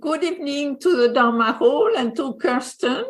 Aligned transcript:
Good 0.00 0.24
evening 0.24 0.78
to 0.80 0.96
the 0.96 1.14
Dharma 1.14 1.52
Hall 1.52 1.96
and 1.96 2.14
to 2.16 2.34
Kirsten. 2.34 3.04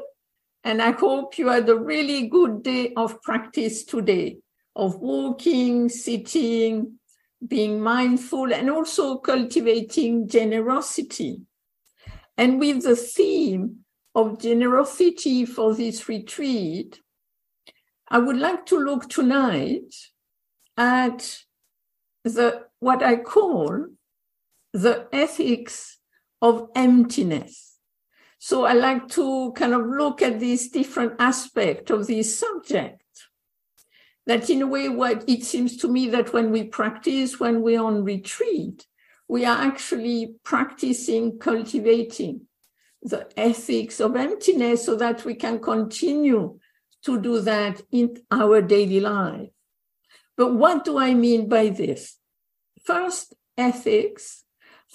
And 0.63 0.83
I 0.83 0.91
hope 0.91 1.39
you 1.39 1.49
had 1.49 1.69
a 1.69 1.75
really 1.75 2.29
good 2.29 2.63
day 2.63 2.93
of 2.97 3.23
practice 3.23 3.83
today 3.83 4.39
of 4.77 4.97
walking, 4.97 5.89
sitting, 5.89 6.99
being 7.49 7.81
mindful, 7.81 8.53
and 8.53 8.69
also 8.71 9.17
cultivating 9.17 10.29
generosity. 10.29 11.41
And 12.37 12.61
with 12.61 12.83
the 12.83 12.95
theme 12.95 13.79
of 14.15 14.39
generosity 14.39 15.47
for 15.47 15.75
this 15.75 16.11
retreat, 16.11 17.01
I 18.09 18.19
would 18.19 18.37
like 18.37 18.67
to 18.67 18.79
look 18.79 19.09
tonight 19.09 19.95
at 20.77 21.39
the 22.23 22.67
what 22.81 23.03
I 23.03 23.17
call 23.17 23.87
the 24.75 25.09
ethics 25.11 25.97
of 26.43 26.69
emptiness. 26.75 27.79
So 28.39 28.65
I 28.65 28.75
like 28.75 29.09
to 29.11 29.53
kind 29.53 29.75
of 29.75 29.87
look 29.87 30.23
at 30.23 30.41
this 30.41 30.69
different 30.69 31.15
aspect 31.19 31.91
of 31.91 32.07
this 32.07 32.39
subject. 32.39 33.03
That 34.27 34.51
in 34.51 34.63
a 34.63 34.67
way, 34.67 34.89
what 34.89 35.25
it 35.29 35.45
seems 35.45 35.77
to 35.79 35.89
me 35.89 36.09
that 36.11 36.33
when 36.33 36.51
we 36.51 36.65
practice, 36.65 37.39
when 37.39 37.63
we're 37.63 37.83
on 37.83 38.05
retreat, 38.05 38.87
we 39.29 39.45
are 39.45 39.59
actually 39.59 40.35
practicing 40.45 41.39
cultivating 41.39 42.43
the 43.03 43.29
ethics 43.37 44.01
of 44.01 44.17
emptiness 44.17 44.85
so 44.85 44.97
that 44.97 45.25
we 45.25 45.35
can 45.35 45.61
continue 45.61 46.59
to 47.05 47.21
do 47.21 47.41
that 47.41 47.83
in 47.93 48.17
our 48.31 48.61
daily 48.61 49.01
life. 49.01 49.51
But 50.37 50.55
what 50.55 50.85
do 50.85 50.99
I 50.99 51.15
mean 51.15 51.49
by 51.49 51.69
this? 51.69 52.19
First, 52.85 53.35
ethics. 53.57 54.45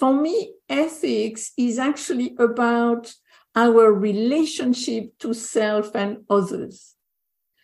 For 0.02 0.12
me, 0.12 0.54
ethics 0.68 1.52
is 1.56 1.78
actually 1.78 2.34
about 2.36 3.14
our 3.54 3.92
relationship 3.92 5.16
to 5.20 5.32
self 5.32 5.94
and 5.94 6.24
others. 6.28 6.96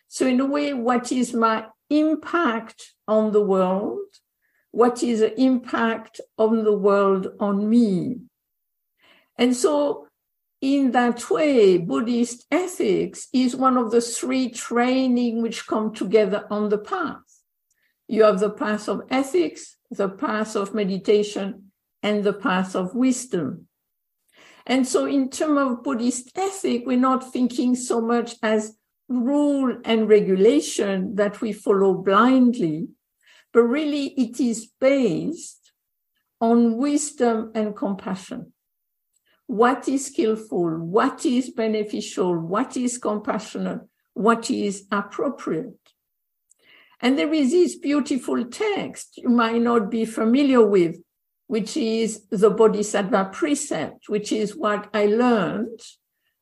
So, 0.06 0.24
in 0.24 0.38
a 0.38 0.46
way, 0.46 0.72
what 0.72 1.10
is 1.10 1.34
my 1.34 1.66
impact 1.90 2.92
on 3.08 3.32
the 3.32 3.40
world? 3.40 4.06
What 4.70 5.02
is 5.02 5.18
the 5.18 5.34
impact 5.40 6.20
on 6.38 6.62
the 6.62 6.78
world 6.78 7.26
on 7.40 7.68
me? 7.68 8.18
And 9.36 9.56
so, 9.56 10.06
in 10.60 10.92
that 10.92 11.28
way, 11.28 11.76
Buddhist 11.76 12.46
ethics 12.52 13.26
is 13.32 13.56
one 13.56 13.76
of 13.76 13.91
the 13.91 14.00
three 14.00 14.48
training 14.48 15.42
which 15.42 15.66
come 15.66 15.92
together 15.92 16.46
on 16.50 16.68
the 16.68 16.78
path. 16.78 17.42
You 18.06 18.22
have 18.22 18.38
the 18.38 18.50
path 18.50 18.88
of 18.88 19.02
ethics, 19.10 19.76
the 19.91 20.08
path 20.08 20.54
of 20.54 20.72
meditation, 20.72 21.67
and 22.02 22.24
the 22.24 22.32
path 22.32 22.74
of 22.74 22.94
wisdom. 22.94 23.66
And 24.66 24.86
so, 24.86 25.06
in 25.06 25.30
terms 25.30 25.58
of 25.58 25.82
Buddhist 25.82 26.36
ethic, 26.36 26.82
we're 26.84 26.98
not 26.98 27.32
thinking 27.32 27.74
so 27.74 28.00
much 28.00 28.34
as 28.42 28.77
rule 29.08 29.78
and 29.84 30.08
regulation 30.08 31.14
that 31.14 31.41
we 31.41 31.52
follow 31.52 31.94
blindly, 31.94 32.88
but 33.52 33.62
really 33.62 34.08
it 34.08 34.38
is 34.38 34.70
based 34.78 35.72
on 36.41 36.76
wisdom 36.76 37.50
and 37.54 37.74
compassion. 37.74 38.52
What 39.46 39.88
is 39.88 40.06
skillful? 40.06 40.76
What 40.78 41.24
is 41.24 41.50
beneficial? 41.50 42.36
What 42.38 42.76
is 42.76 42.98
compassionate? 42.98 43.80
What 44.12 44.50
is 44.50 44.86
appropriate? 44.92 45.78
And 47.00 47.19
there 47.19 47.32
is 47.32 47.52
this 47.52 47.76
beautiful 47.76 48.44
text 48.44 49.16
you 49.16 49.30
might 49.30 49.62
not 49.62 49.91
be 49.91 50.04
familiar 50.04 50.64
with, 50.64 50.96
which 51.48 51.77
is 51.77 52.24
the 52.30 52.50
Bodhisattva 52.50 53.30
precept, 53.32 54.08
which 54.08 54.30
is 54.30 54.54
what 54.54 54.88
I 54.94 55.06
learned 55.06 55.80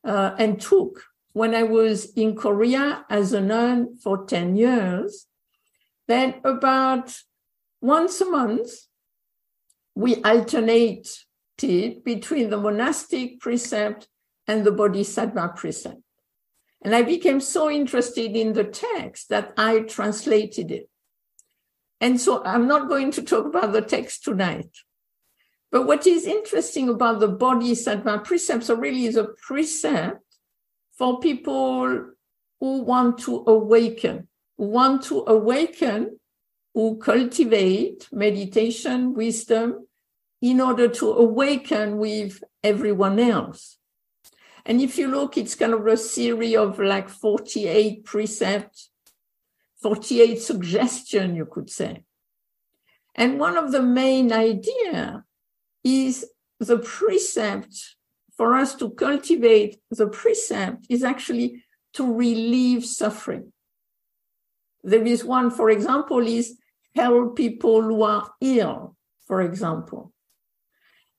uh, 0.05 0.35
and 0.37 0.61
took 0.61 1.05
when 1.33 1.55
I 1.55 1.63
was 1.63 2.13
in 2.15 2.37
Korea 2.37 3.05
as 3.09 3.33
a 3.33 3.41
nun 3.41 3.97
for 3.97 4.27
10 4.27 4.57
years. 4.57 5.27
Then 6.09 6.35
about 6.45 7.15
once 7.81 8.21
a 8.21 8.27
month, 8.27 8.71
we 9.95 10.23
alternated 10.23 11.07
between 12.05 12.51
the 12.51 12.59
monastic 12.59 13.41
precept 13.41 14.09
and 14.49 14.65
the 14.65 14.73
Bodhisattva 14.73 15.53
precept. 15.57 16.03
And 16.83 16.95
I 16.95 17.03
became 17.03 17.41
so 17.41 17.71
interested 17.71 18.37
in 18.37 18.53
the 18.53 18.65
text 18.65 19.29
that 19.29 19.53
I 19.57 19.81
translated 19.81 20.71
it. 20.71 20.89
And 22.01 22.21
so 22.21 22.45
I'm 22.45 22.67
not 22.67 22.89
going 22.89 23.11
to 23.13 23.23
talk 23.23 23.47
about 23.47 23.73
the 23.73 23.81
text 23.81 24.25
tonight. 24.25 24.71
But 25.71 25.87
what 25.87 26.07
is 26.07 26.27
interesting 26.27 26.89
about 26.89 27.21
the 27.21 27.29
Bodhisattva 27.29 28.21
precepts 28.21 28.71
are 28.71 28.77
really 28.77 29.07
a 29.15 29.25
precept 29.25 30.23
for 30.97 31.21
people 31.21 32.13
who 32.61 32.83
want 32.83 33.19
to 33.19 33.45
awaken, 33.47 34.29
who 34.57 34.67
want 34.67 35.03
to 35.05 35.25
awaken, 35.27 36.19
who 36.73 36.97
cultivate 36.99 38.09
meditation, 38.13 39.15
wisdom, 39.15 39.87
in 40.41 40.61
order 40.61 40.89
to 40.89 41.13
awaken 41.13 41.99
with 41.99 42.43
everyone 42.63 43.19
else. 43.19 43.79
And 44.65 44.81
if 44.81 44.99
you 44.99 45.09
look, 45.09 45.37
it's 45.37 45.55
kind 45.55 45.73
of 45.73 45.87
a 45.87 45.97
series 45.97 46.57
of 46.57 46.79
like 46.79 47.09
48 47.09 48.05
precepts, 48.05 48.91
48 49.81 50.41
suggestions, 50.41 51.37
you 51.37 51.47
could 51.47 51.71
say. 51.71 52.03
And 53.15 53.39
one 53.39 53.57
of 53.57 53.73
the 53.73 53.83
main 53.83 54.33
idea 54.33 55.25
is 55.87 56.27
the 56.59 56.79
precept 56.79 57.97
for 58.37 58.55
us 58.55 58.75
to 58.75 58.91
cultivate 58.91 59.79
the 59.91 60.09
precept 60.09 60.85
is 60.91 61.05
actually 61.05 61.63
to 61.95 62.13
relieve 62.13 62.85
suffering. 62.85 63.53
There 64.83 65.07
is 65.07 65.25
one, 65.25 65.51
for 65.51 65.71
example, 65.71 66.27
is 66.27 66.59
help 66.95 67.37
people 67.37 67.83
who 67.83 68.03
are 68.03 68.31
ill, 68.41 68.97
for 69.27 69.41
example. 69.43 70.13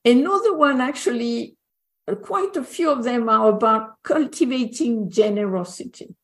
Another 0.04 0.54
one 0.54 0.80
actually 0.80 1.56
uh, 2.06 2.14
quite 2.14 2.56
a 2.56 2.62
few 2.62 2.90
of 2.90 3.04
them 3.04 3.28
are 3.28 3.48
about 3.48 4.02
cultivating 4.02 5.10
generosity. 5.10 6.14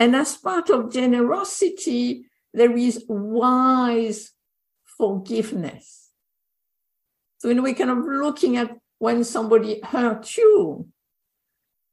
And 0.00 0.16
as 0.16 0.36
part 0.36 0.70
of 0.70 0.92
generosity, 0.92 2.26
there 2.52 2.76
is 2.76 3.04
wise 3.08 4.32
forgiveness. 4.84 6.03
So, 7.44 7.48
when 7.48 7.62
we're 7.62 7.74
kind 7.74 7.90
of 7.90 7.98
looking 7.98 8.56
at 8.56 8.74
when 9.00 9.22
somebody 9.22 9.78
hurt 9.82 10.34
you, 10.34 10.88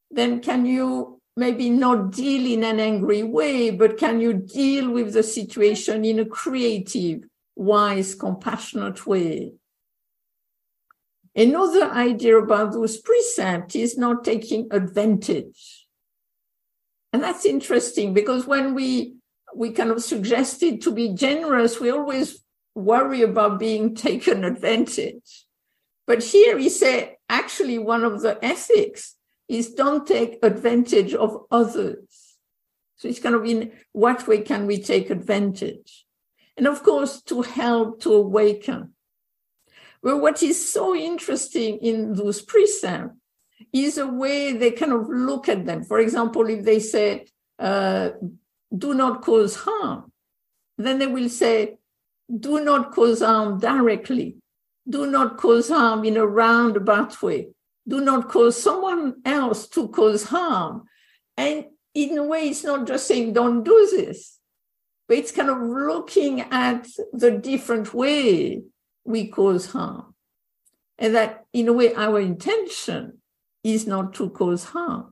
then 0.09 0.39
can 0.39 0.65
you 0.65 1.19
maybe 1.35 1.69
not 1.69 2.11
deal 2.11 2.49
in 2.49 2.63
an 2.63 2.79
angry 2.79 3.23
way, 3.23 3.69
but 3.69 3.97
can 3.97 4.21
you 4.21 4.31
deal 4.31 4.89
with 4.89 5.11
the 5.11 5.23
situation 5.23 6.05
in 6.05 6.19
a 6.19 6.25
creative, 6.25 7.25
wise, 7.57 8.15
compassionate 8.15 9.05
way? 9.05 9.51
Another 11.35 11.91
idea 11.91 12.37
about 12.37 12.71
those 12.71 12.95
precepts 13.01 13.75
is 13.75 13.97
not 13.97 14.23
taking 14.23 14.69
advantage. 14.71 15.85
And 17.11 17.21
that's 17.21 17.45
interesting 17.45 18.13
because 18.13 18.47
when 18.47 18.73
we 18.73 19.15
we 19.53 19.71
kind 19.71 19.91
of 19.91 20.01
suggested 20.01 20.81
to 20.83 20.93
be 20.93 21.13
generous, 21.13 21.77
we 21.77 21.91
always 21.91 22.40
worry 22.75 23.21
about 23.21 23.59
being 23.59 23.95
taken 24.07 24.43
advantage. 24.43 25.45
But 26.07 26.23
here 26.23 26.57
he 26.57 26.69
said, 26.69 27.15
actually, 27.29 27.77
one 27.77 28.03
of 28.03 28.21
the 28.21 28.43
ethics 28.43 29.15
is 29.47 29.73
don't 29.73 30.07
take 30.07 30.39
advantage 30.43 31.13
of 31.13 31.45
others. 31.51 32.37
So 32.97 33.07
it's 33.07 33.19
kind 33.19 33.35
of 33.35 33.45
in 33.45 33.71
what 33.91 34.27
way 34.27 34.41
can 34.41 34.67
we 34.67 34.81
take 34.81 35.09
advantage? 35.09 36.05
And 36.57 36.67
of 36.67 36.83
course, 36.83 37.21
to 37.23 37.41
help 37.41 38.01
to 38.01 38.13
awaken. 38.13 38.93
Well, 40.03 40.19
what 40.19 40.41
is 40.43 40.71
so 40.71 40.95
interesting 40.95 41.77
in 41.77 42.13
those 42.13 42.41
precepts 42.41 43.15
is 43.71 43.97
a 43.97 44.07
way 44.07 44.53
they 44.53 44.71
kind 44.71 44.91
of 44.91 45.07
look 45.09 45.47
at 45.47 45.65
them. 45.65 45.83
For 45.83 45.99
example, 45.99 46.47
if 46.49 46.63
they 46.65 46.79
say, 46.79 47.27
uh, 47.59 48.11
do 48.75 48.93
not 48.93 49.21
cause 49.21 49.55
harm, 49.55 50.11
then 50.77 50.99
they 50.99 51.07
will 51.07 51.29
say, 51.29 51.77
do 52.39 52.63
not 52.63 52.91
cause 52.91 53.21
harm 53.21 53.59
directly. 53.59 54.37
Do 54.87 55.05
not 55.05 55.37
cause 55.37 55.69
harm 55.69 56.05
in 56.05 56.17
a 56.17 56.25
roundabout 56.25 57.21
way. 57.21 57.49
Do 57.87 58.01
not 58.01 58.29
cause 58.29 58.61
someone 58.61 59.15
else 59.25 59.67
to 59.69 59.87
cause 59.89 60.25
harm. 60.25 60.83
And 61.37 61.65
in 61.93 62.17
a 62.17 62.23
way, 62.23 62.49
it's 62.49 62.63
not 62.63 62.87
just 62.87 63.07
saying, 63.07 63.33
don't 63.33 63.63
do 63.63 63.89
this, 63.91 64.39
but 65.07 65.17
it's 65.17 65.31
kind 65.31 65.49
of 65.49 65.61
looking 65.61 66.41
at 66.41 66.87
the 67.11 67.31
different 67.31 67.93
way 67.93 68.63
we 69.03 69.27
cause 69.27 69.67
harm. 69.67 70.13
And 70.97 71.15
that, 71.15 71.45
in 71.53 71.67
a 71.67 71.73
way, 71.73 71.93
our 71.95 72.19
intention 72.19 73.21
is 73.63 73.87
not 73.87 74.13
to 74.15 74.29
cause 74.29 74.65
harm. 74.65 75.11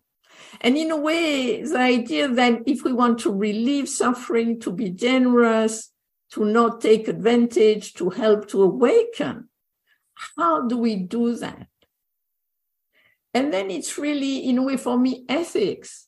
And 0.61 0.77
in 0.77 0.91
a 0.91 0.97
way, 0.97 1.63
the 1.63 1.77
idea 1.77 2.27
that 2.27 2.61
if 2.65 2.83
we 2.83 2.93
want 2.93 3.19
to 3.19 3.33
relieve 3.33 3.89
suffering, 3.89 4.59
to 4.61 4.71
be 4.71 4.89
generous, 4.89 5.91
to 6.31 6.45
not 6.45 6.81
take 6.81 7.07
advantage, 7.07 7.93
to 7.95 8.09
help 8.09 8.47
to 8.49 8.63
awaken, 8.63 9.49
how 10.37 10.67
do 10.67 10.77
we 10.77 10.95
do 10.95 11.35
that? 11.35 11.67
And 13.33 13.53
then 13.53 13.69
it's 13.69 13.97
really, 13.97 14.49
in 14.49 14.57
a 14.57 14.63
way, 14.63 14.77
for 14.77 14.97
me, 14.97 15.25
ethics 15.29 16.07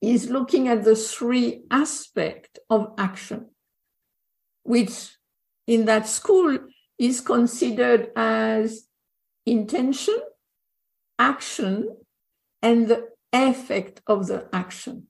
is 0.00 0.30
looking 0.30 0.68
at 0.68 0.84
the 0.84 0.96
three 0.96 1.62
aspects 1.70 2.60
of 2.70 2.92
action, 2.98 3.50
which 4.62 5.10
in 5.66 5.86
that 5.86 6.08
school 6.08 6.58
is 6.98 7.20
considered 7.20 8.10
as 8.14 8.86
intention, 9.46 10.18
action, 11.18 11.96
and 12.62 12.88
the 12.88 13.08
effect 13.32 14.00
of 14.06 14.26
the 14.26 14.48
action. 14.52 15.08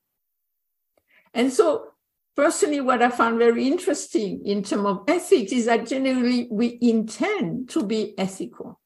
And 1.35 1.53
so, 1.53 1.94
personally, 2.37 2.81
what 2.81 3.03
I 3.03 3.11
found 3.11 3.39
very 3.39 3.67
interesting 3.67 4.45
in 4.45 4.63
terms 4.63 4.87
of 4.87 5.05
ethics 5.09 5.53
is 5.53 5.67
that 5.67 5.87
generally 5.87 6.49
we 6.51 6.79
intend 6.81 7.69
to 7.71 7.85
be 7.85 8.19
ethical. 8.19 8.81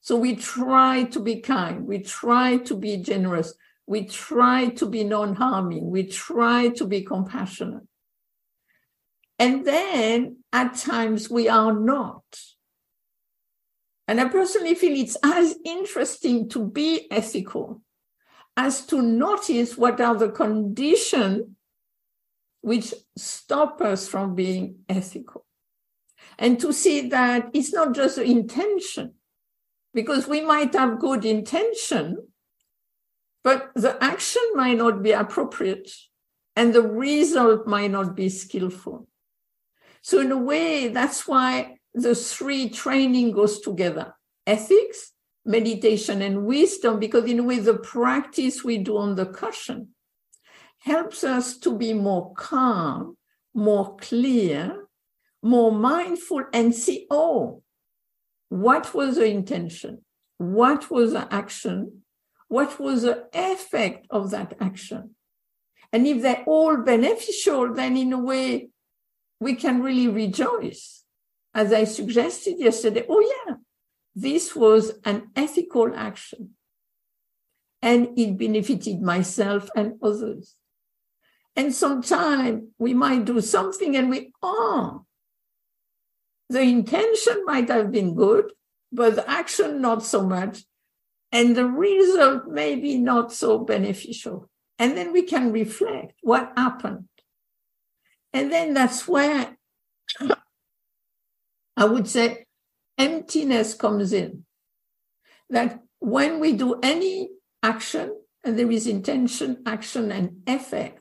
So 0.00 0.16
we 0.16 0.36
try 0.36 1.04
to 1.04 1.20
be 1.20 1.40
kind, 1.40 1.86
we 1.86 1.98
try 2.00 2.56
to 2.58 2.74
be 2.74 2.96
generous, 2.98 3.52
we 3.86 4.06
try 4.06 4.68
to 4.70 4.86
be 4.86 5.04
non 5.04 5.34
harming, 5.34 5.90
we 5.90 6.04
try 6.04 6.68
to 6.70 6.86
be 6.86 7.02
compassionate. 7.02 7.82
And 9.38 9.66
then 9.66 10.38
at 10.52 10.76
times 10.76 11.30
we 11.30 11.48
are 11.48 11.72
not. 11.72 12.22
And 14.06 14.20
I 14.20 14.28
personally 14.28 14.74
feel 14.74 14.98
it's 14.98 15.16
as 15.22 15.56
interesting 15.64 16.48
to 16.50 16.66
be 16.66 17.06
ethical 17.10 17.82
as 18.56 18.84
to 18.86 19.00
notice 19.00 19.78
what 19.78 20.00
are 20.00 20.16
the 20.16 20.30
conditions 20.30 21.44
which 22.60 22.94
stop 23.16 23.80
us 23.80 24.08
from 24.08 24.34
being 24.34 24.80
ethical. 24.88 25.46
And 26.38 26.58
to 26.60 26.72
see 26.72 27.08
that 27.08 27.50
it's 27.52 27.72
not 27.72 27.94
just 27.94 28.16
the 28.16 28.24
intention, 28.24 29.14
because 29.92 30.26
we 30.26 30.40
might 30.40 30.74
have 30.74 31.00
good 31.00 31.24
intention, 31.24 32.28
but 33.42 33.70
the 33.74 34.02
action 34.02 34.42
might 34.54 34.78
not 34.78 35.02
be 35.02 35.12
appropriate 35.12 35.90
and 36.56 36.74
the 36.74 36.82
result 36.82 37.66
might 37.66 37.90
not 37.90 38.14
be 38.14 38.28
skillful. 38.28 39.08
So 40.02 40.20
in 40.20 40.30
a 40.30 40.38
way, 40.38 40.88
that's 40.88 41.26
why 41.26 41.78
the 41.94 42.14
three 42.14 42.68
training 42.68 43.32
goes 43.32 43.60
together. 43.60 44.14
Ethics, 44.46 45.12
meditation 45.44 46.22
and 46.22 46.44
wisdom, 46.44 46.98
because 46.98 47.24
in 47.24 47.46
way, 47.46 47.58
the 47.58 47.78
practice 47.78 48.62
we 48.62 48.78
do 48.78 48.96
on 48.98 49.14
the 49.14 49.26
cushion 49.26 49.88
helps 50.80 51.24
us 51.24 51.56
to 51.58 51.76
be 51.76 51.92
more 51.92 52.32
calm, 52.34 53.16
more 53.54 53.96
clear, 53.96 54.86
more 55.42 55.72
mindful 55.72 56.44
and 56.52 56.74
see, 56.74 57.06
oh, 57.10 57.62
what 58.48 58.92
was 58.94 59.16
the 59.16 59.26
intention? 59.26 60.04
What 60.38 60.90
was 60.90 61.12
the 61.12 61.32
action? 61.32 62.02
What 62.48 62.80
was 62.80 63.02
the 63.02 63.28
effect 63.32 64.06
of 64.10 64.30
that 64.30 64.54
action? 64.60 65.14
And 65.92 66.06
if 66.06 66.22
they're 66.22 66.44
all 66.46 66.76
beneficial, 66.78 67.74
then 67.74 67.96
in 67.96 68.12
a 68.12 68.18
way, 68.18 68.70
we 69.38 69.54
can 69.54 69.82
really 69.82 70.08
rejoice. 70.08 71.04
As 71.54 71.72
I 71.72 71.84
suggested 71.84 72.58
yesterday, 72.58 73.04
oh, 73.08 73.20
yeah, 73.46 73.54
this 74.14 74.54
was 74.54 74.92
an 75.04 75.30
ethical 75.34 75.92
action. 75.94 76.50
And 77.82 78.18
it 78.18 78.38
benefited 78.38 79.00
myself 79.00 79.70
and 79.74 79.94
others. 80.02 80.56
And 81.56 81.74
sometimes 81.74 82.64
we 82.78 82.94
might 82.94 83.24
do 83.24 83.40
something 83.40 83.96
and 83.96 84.08
we, 84.10 84.32
oh, 84.42 85.04
the 86.48 86.62
intention 86.62 87.44
might 87.44 87.68
have 87.68 87.92
been 87.92 88.14
good, 88.14 88.52
but 88.92 89.16
the 89.16 89.30
action 89.30 89.80
not 89.80 90.04
so 90.04 90.26
much. 90.26 90.64
And 91.32 91.54
the 91.56 91.66
result 91.66 92.48
may 92.48 92.74
be 92.74 92.98
not 92.98 93.32
so 93.32 93.58
beneficial. 93.58 94.48
And 94.78 94.96
then 94.96 95.12
we 95.12 95.22
can 95.22 95.52
reflect 95.52 96.14
what 96.22 96.52
happened. 96.56 97.08
And 98.32 98.50
then 98.50 98.74
that's 98.74 99.06
where 99.06 99.56
I 101.76 101.84
would 101.84 102.08
say 102.08 102.46
emptiness 102.98 103.74
comes 103.74 104.12
in. 104.12 104.44
That 105.50 105.80
when 105.98 106.40
we 106.40 106.52
do 106.52 106.78
any 106.82 107.30
action, 107.62 108.16
and 108.44 108.58
there 108.58 108.70
is 108.70 108.86
intention, 108.86 109.62
action, 109.66 110.10
and 110.10 110.42
effect, 110.46 110.99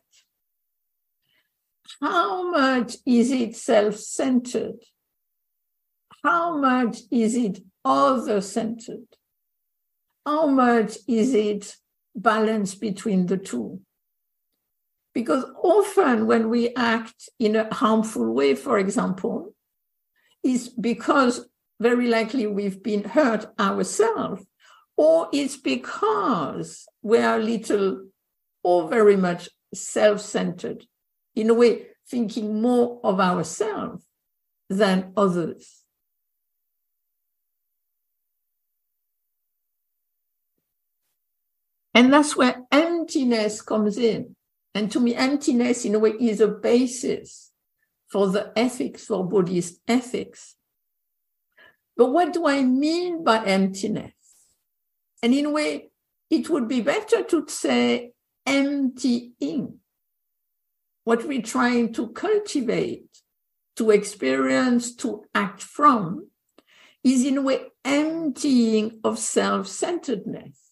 how 2.02 2.50
much 2.52 2.96
is 3.06 3.32
it 3.32 3.56
self 3.56 3.96
centered? 3.96 4.80
how 6.24 6.58
much 6.58 7.00
is 7.12 7.36
it 7.36 7.60
other 7.86 8.42
centered? 8.42 9.08
How 10.26 10.48
much 10.48 10.98
is 11.08 11.34
it 11.34 11.76
balanced 12.16 12.82
between 12.82 13.28
the 13.28 13.38
two? 13.38 13.82
Because 15.14 15.46
often 15.64 16.28
when 16.28 16.50
we 16.50 16.76
act 16.76 17.30
in 17.40 17.56
a 17.56 17.74
harmful 17.74 18.32
way, 18.34 18.56
for 18.56 18.78
example, 18.78 19.56
is 20.44 20.70
because 20.70 21.48
very 21.80 22.08
likely 22.08 22.46
we've 22.46 22.84
been 22.84 23.04
hurt 23.04 23.48
ourselves, 23.60 24.46
or 24.98 25.30
it's 25.34 25.58
because 25.58 26.86
we 27.02 27.18
are 27.20 27.40
little 27.40 28.08
or 28.64 28.90
very 28.90 29.16
much 29.16 29.50
self 29.74 30.20
centered, 30.20 30.86
in 31.36 31.50
a 31.50 31.54
way, 31.54 31.88
thinking 32.08 32.62
more 32.62 33.00
of 33.04 33.20
ourselves 33.20 34.04
than 34.70 35.14
others. 35.16 35.84
And 41.94 42.14
that's 42.14 42.36
where 42.36 42.64
emptiness 42.72 43.62
comes 43.62 43.98
in. 43.98 44.36
And 44.74 44.92
to 44.92 45.00
me, 45.00 45.16
emptiness, 45.16 45.86
in 45.86 45.96
a 45.96 46.00
way, 46.00 46.12
is 46.12 46.40
a 46.40 46.48
basis 46.48 47.52
for 48.08 48.28
the 48.28 48.52
ethics, 48.56 49.06
for 49.06 49.28
Buddhist 49.28 49.82
ethics. 49.88 50.56
But 51.98 52.12
what 52.12 52.32
do 52.32 52.48
I 52.48 52.64
mean 52.64 53.24
by 53.24 53.44
emptiness? 53.44 54.14
And 55.22 55.34
in 55.34 55.46
a 55.46 55.50
way, 55.50 55.90
it 56.30 56.50
would 56.50 56.68
be 56.68 56.82
better 56.82 57.24
to 57.24 57.46
say 57.48 58.14
emptying. 58.46 59.80
What 61.04 61.28
we're 61.28 61.42
trying 61.42 61.94
to 61.94 62.10
cultivate, 62.10 63.08
to 63.78 63.92
experience, 63.92 64.96
to 64.98 65.24
act 65.34 65.62
from, 65.64 66.30
is 67.04 67.26
in 67.26 67.38
a 67.38 67.42
way 67.42 67.68
emptying 67.86 69.00
of 69.04 69.18
self 69.18 69.68
centeredness 69.68 70.70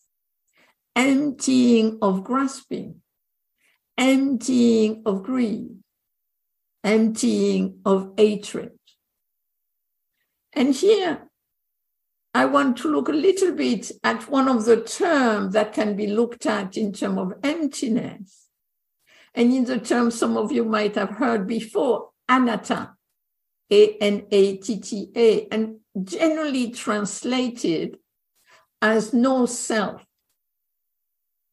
emptying 0.98 2.00
of 2.02 2.24
grasping, 2.24 2.96
emptying 4.00 5.04
of 5.06 5.22
greed, 5.22 5.70
emptying 6.84 7.80
of 7.86 8.14
hatred. 8.18 8.72
And 10.54 10.74
here, 10.74 11.30
I 12.34 12.46
want 12.46 12.78
to 12.78 12.88
look 12.88 13.10
a 13.10 13.12
little 13.12 13.54
bit 13.54 13.92
at 14.04 14.28
one 14.28 14.48
of 14.48 14.66
the 14.66 14.82
terms 14.82 15.54
that 15.54 15.72
can 15.72 15.96
be 15.96 16.08
looked 16.08 16.48
at 16.48 16.76
in 16.76 16.92
terms 16.94 17.20
of 17.20 17.34
emptiness. 17.44 18.47
And 19.38 19.54
in 19.54 19.64
the 19.66 19.80
term 19.80 20.10
some 20.10 20.36
of 20.36 20.52
you 20.52 20.66
might 20.66 20.96
have 20.96 21.12
heard 21.12 21.46
before, 21.46 22.10
anatta, 22.28 22.96
A-N-A-T-T-A, 23.72 25.48
and 25.52 25.78
generally 26.04 26.72
translated 26.72 28.00
as 28.82 29.14
no 29.14 29.46
self. 29.46 30.04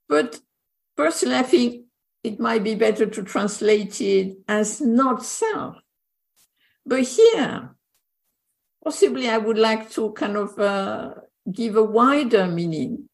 But 0.08 0.40
personally, 0.96 1.36
I 1.36 1.42
think 1.42 1.84
it 2.22 2.40
might 2.40 2.64
be 2.64 2.74
better 2.74 3.04
to 3.04 3.22
translate 3.22 4.00
it 4.00 4.38
as 4.48 4.80
not 4.80 5.22
self. 5.22 5.76
But 6.86 7.02
here, 7.02 7.76
possibly 8.82 9.28
I 9.28 9.36
would 9.36 9.58
like 9.58 9.90
to 9.90 10.12
kind 10.12 10.38
of 10.38 10.58
uh, 10.58 11.14
give 11.52 11.76
a 11.76 11.84
wider 11.84 12.46
meaning 12.46 13.10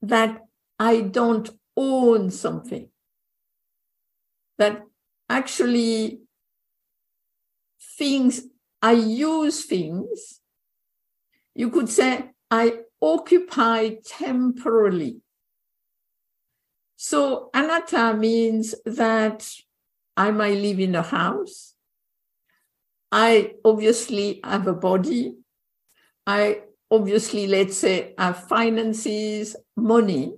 that 0.00 0.40
I 0.78 1.02
don't 1.02 1.50
own 1.76 2.30
something, 2.30 2.88
that 4.58 4.82
actually 5.28 6.20
things, 7.98 8.42
I 8.80 8.92
use 8.92 9.64
things. 9.64 10.40
You 11.54 11.70
could 11.70 11.88
say 11.88 12.30
I 12.50 12.80
occupy 13.00 13.96
temporarily 14.04 15.20
so 17.06 17.50
anatta 17.52 18.14
means 18.14 18.74
that 18.86 19.46
I 20.16 20.30
might 20.30 20.56
live 20.56 20.80
in 20.80 20.94
a 20.94 21.02
house. 21.02 21.74
I 23.12 23.56
obviously 23.62 24.40
have 24.42 24.66
a 24.66 24.72
body. 24.72 25.34
I 26.26 26.62
obviously, 26.90 27.46
let's 27.46 27.76
say, 27.76 28.14
have 28.16 28.48
finances, 28.48 29.54
money. 29.76 30.32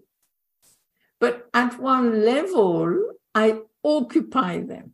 But 1.20 1.48
at 1.54 1.78
one 1.78 2.24
level, 2.24 3.12
I 3.32 3.60
occupy 3.86 4.60
them. 4.60 4.92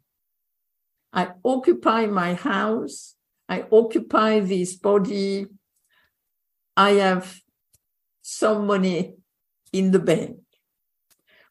I 1.12 1.30
occupy 1.44 2.06
my 2.06 2.34
house. 2.34 3.14
I 3.48 3.64
occupy 3.72 4.40
this 4.40 4.74
body. 4.76 5.46
I 6.76 6.90
have 6.92 7.40
some 8.20 8.66
money 8.66 9.14
in 9.72 9.90
the 9.90 9.98
bank. 9.98 10.36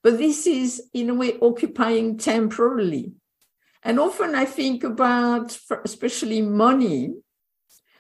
But 0.04 0.18
this 0.18 0.48
is, 0.48 0.90
in 0.94 1.10
a 1.10 1.14
way, 1.14 1.38
occupying 1.42 2.18
temporarily. 2.18 3.14
And 3.84 4.00
often 4.00 4.36
I 4.36 4.46
think 4.46 4.84
about, 4.84 5.58
especially 5.84 6.42
money, 6.42 7.14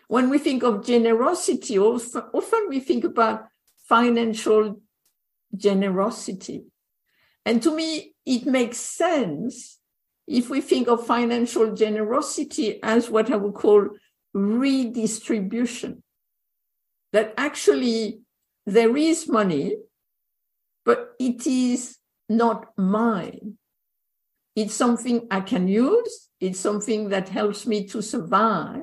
when 0.07 0.29
we 0.29 0.37
think 0.37 0.63
of 0.63 0.85
generosity, 0.85 1.77
often 1.79 2.69
we 2.69 2.79
think 2.79 3.03
about 3.03 3.47
financial 3.87 4.81
generosity. 5.55 6.70
And 7.45 7.61
to 7.63 7.75
me, 7.75 8.13
it 8.25 8.45
makes 8.45 8.77
sense 8.77 9.79
if 10.27 10.49
we 10.49 10.61
think 10.61 10.87
of 10.87 11.05
financial 11.05 11.73
generosity 11.73 12.81
as 12.83 13.09
what 13.09 13.31
I 13.31 13.35
would 13.35 13.55
call 13.55 13.89
redistribution. 14.33 16.03
That 17.13 17.33
actually 17.37 18.21
there 18.65 18.95
is 18.95 19.27
money, 19.27 19.77
but 20.85 21.13
it 21.19 21.45
is 21.45 21.97
not 22.29 22.67
mine. 22.77 23.57
It's 24.55 24.73
something 24.73 25.27
I 25.31 25.41
can 25.41 25.67
use, 25.67 26.29
it's 26.39 26.59
something 26.59 27.09
that 27.09 27.29
helps 27.29 27.65
me 27.65 27.87
to 27.87 28.01
survive. 28.01 28.81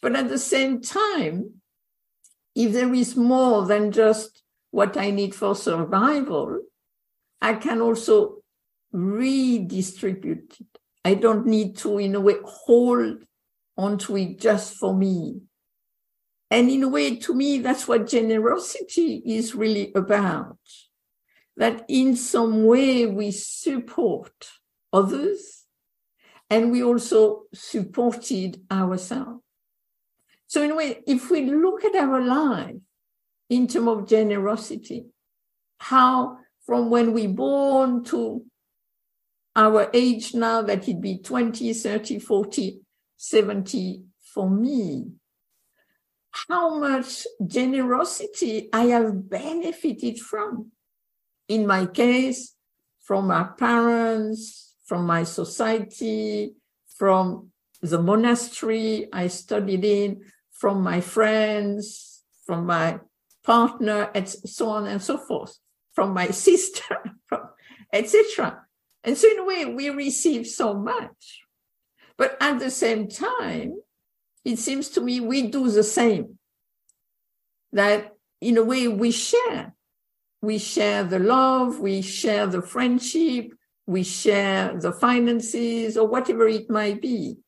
But 0.00 0.16
at 0.16 0.28
the 0.28 0.38
same 0.38 0.80
time, 0.80 1.62
if 2.54 2.72
there 2.72 2.92
is 2.92 3.16
more 3.16 3.66
than 3.66 3.92
just 3.92 4.42
what 4.70 4.96
I 4.96 5.10
need 5.10 5.34
for 5.34 5.54
survival, 5.54 6.60
I 7.42 7.54
can 7.54 7.80
also 7.80 8.42
redistribute 8.92 10.56
it. 10.60 10.78
I 11.04 11.14
don't 11.14 11.44
need 11.44 11.76
to, 11.78 11.98
in 11.98 12.14
a 12.14 12.20
way, 12.20 12.36
hold 12.44 13.24
onto 13.76 14.16
it 14.16 14.38
just 14.38 14.76
for 14.76 14.94
me. 14.94 15.40
And 16.52 16.70
in 16.70 16.84
a 16.84 16.88
way, 16.88 17.16
to 17.16 17.34
me, 17.34 17.58
that's 17.58 17.88
what 17.88 18.06
generosity 18.06 19.22
is 19.26 19.56
really 19.56 19.92
about. 19.96 20.58
That 21.56 21.84
in 21.88 22.14
some 22.14 22.64
way 22.64 23.06
we 23.06 23.32
support 23.32 24.32
others 24.92 25.64
and 26.48 26.70
we 26.70 26.84
also 26.84 27.44
supported 27.52 28.62
ourselves. 28.70 29.40
So, 30.46 30.62
in 30.62 30.70
a 30.70 30.76
way, 30.76 31.02
if 31.06 31.30
we 31.30 31.46
look 31.46 31.84
at 31.84 31.96
our 31.96 32.20
life 32.20 32.76
in 33.48 33.66
terms 33.66 33.88
of 33.88 34.06
generosity, 34.06 35.06
how 35.78 36.38
from 36.64 36.90
when 36.90 37.12
we 37.12 37.26
born 37.26 38.04
to 38.04 38.44
our 39.54 39.90
age 39.92 40.34
now 40.34 40.62
that 40.62 40.88
it 40.88 41.00
be 41.00 41.18
20, 41.18 41.72
30, 41.74 42.18
40, 42.18 42.80
70 43.16 44.04
for 44.34 44.48
me, 44.48 45.06
how 46.30 46.78
much 46.78 47.26
generosity 47.46 48.68
I 48.72 48.84
have 48.84 49.28
benefited 49.28 50.18
from. 50.18 50.72
In 51.48 51.66
my 51.66 51.86
case, 51.86 52.54
from 53.02 53.26
my 53.26 53.44
parents, 53.44 54.74
from 54.86 55.06
my 55.06 55.24
society, 55.24 56.54
from 56.96 57.50
the 57.82 58.00
monastery 58.00 59.08
I 59.12 59.26
studied 59.26 59.84
in, 59.84 60.22
from 60.52 60.82
my 60.82 61.00
friends, 61.00 62.22
from 62.46 62.64
my 62.64 63.00
partner, 63.44 64.10
and 64.14 64.28
so 64.28 64.70
on 64.70 64.86
and 64.86 65.02
so 65.02 65.18
forth, 65.18 65.58
from 65.94 66.14
my 66.14 66.26
sister, 66.30 66.96
etc. 67.92 68.64
And 69.04 69.16
so, 69.16 69.30
in 69.30 69.38
a 69.38 69.44
way, 69.44 69.64
we 69.64 69.90
receive 69.90 70.46
so 70.46 70.74
much. 70.74 71.42
But 72.16 72.36
at 72.40 72.58
the 72.58 72.70
same 72.70 73.08
time, 73.08 73.80
it 74.44 74.58
seems 74.58 74.88
to 74.90 75.00
me 75.00 75.20
we 75.20 75.48
do 75.48 75.70
the 75.70 75.84
same. 75.84 76.38
That 77.72 78.12
in 78.40 78.58
a 78.58 78.64
way 78.64 78.88
we 78.88 79.10
share. 79.10 79.74
We 80.42 80.58
share 80.58 81.04
the 81.04 81.20
love, 81.20 81.78
we 81.78 82.02
share 82.02 82.48
the 82.48 82.62
friendship, 82.62 83.52
we 83.86 84.02
share 84.02 84.76
the 84.78 84.92
finances, 84.92 85.96
or 85.96 86.08
whatever 86.08 86.48
it 86.48 86.68
might 86.68 87.00
be. 87.00 87.38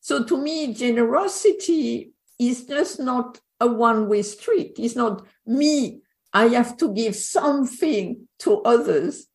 So 0.00 0.24
to 0.24 0.36
me, 0.36 0.74
generosity 0.74 2.12
is 2.38 2.64
just 2.64 3.00
not 3.00 3.40
a 3.58 3.66
one 3.66 4.08
way 4.08 4.22
street. 4.22 4.76
It's 4.78 4.96
not 4.96 5.26
me, 5.46 6.02
I 6.32 6.48
have 6.48 6.76
to 6.78 6.92
give 6.94 7.16
something 7.16 8.28
to 8.40 8.62
others 8.62 9.26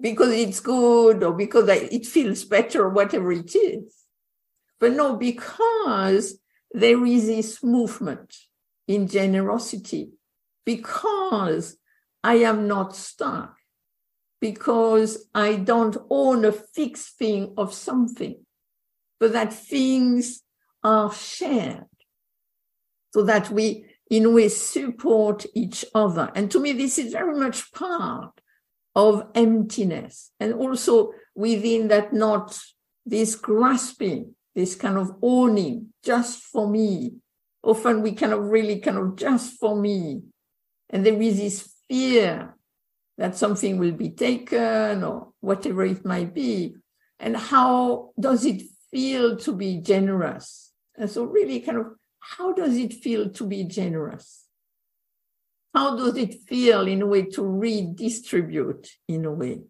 because 0.00 0.32
it's 0.32 0.60
good 0.60 1.22
or 1.22 1.34
because 1.34 1.68
it 1.68 2.06
feels 2.06 2.44
better 2.44 2.84
or 2.84 2.88
whatever 2.88 3.30
it 3.32 3.54
is. 3.54 3.94
But 4.78 4.92
no, 4.92 5.16
because 5.16 6.38
there 6.72 7.04
is 7.04 7.26
this 7.26 7.62
movement 7.62 8.34
in 8.88 9.08
generosity, 9.08 10.12
because 10.64 11.76
I 12.24 12.36
am 12.36 12.66
not 12.66 12.96
stuck, 12.96 13.56
because 14.40 15.28
I 15.34 15.56
don't 15.56 15.96
own 16.08 16.46
a 16.46 16.52
fixed 16.52 17.18
thing 17.18 17.54
of 17.58 17.74
something, 17.74 18.44
but 19.18 19.34
that 19.34 19.52
things 19.52 20.42
are 20.82 21.12
shared 21.12 21.84
so 23.12 23.22
that 23.24 23.50
we, 23.50 23.84
in 24.10 24.34
way, 24.34 24.48
support 24.48 25.46
each 25.54 25.84
other. 25.94 26.30
And 26.34 26.50
to 26.50 26.60
me, 26.60 26.72
this 26.72 26.98
is 26.98 27.12
very 27.12 27.38
much 27.38 27.72
part 27.72 28.40
of 28.94 29.28
emptiness. 29.34 30.32
And 30.40 30.52
also 30.52 31.12
within 31.34 31.88
that, 31.88 32.12
not 32.12 32.58
this 33.06 33.34
grasping 33.36 34.34
this 34.54 34.74
kind 34.74 34.98
of 34.98 35.12
owning 35.22 35.88
just 36.02 36.42
for 36.42 36.68
me. 36.68 37.14
Often 37.62 38.02
we 38.02 38.12
kind 38.12 38.32
of 38.32 38.44
really 38.44 38.80
kind 38.80 38.98
of 38.98 39.16
just 39.16 39.58
for 39.58 39.76
me. 39.76 40.22
And 40.88 41.04
there 41.04 41.20
is 41.20 41.38
this 41.38 41.74
fear 41.88 42.56
that 43.18 43.36
something 43.36 43.78
will 43.78 43.92
be 43.92 44.10
taken 44.10 45.04
or 45.04 45.32
whatever 45.40 45.84
it 45.84 46.04
might 46.04 46.34
be. 46.34 46.74
And 47.18 47.36
how 47.36 48.10
does 48.18 48.44
it 48.44 48.62
feel 48.90 49.36
to 49.38 49.54
be 49.54 49.78
generous? 49.78 50.72
And 50.96 51.08
so, 51.08 51.24
really, 51.24 51.60
kind 51.60 51.78
of, 51.78 51.86
how 52.20 52.52
does 52.52 52.76
it 52.76 52.92
feel 52.94 53.30
to 53.30 53.46
be 53.46 53.64
generous? 53.64 54.46
How 55.74 55.96
does 55.96 56.16
it 56.16 56.34
feel 56.48 56.86
in 56.86 57.02
a 57.02 57.06
way 57.06 57.22
to 57.22 57.42
redistribute 57.42 58.88
in 59.08 59.24
a 59.24 59.32
way? 59.32 59.60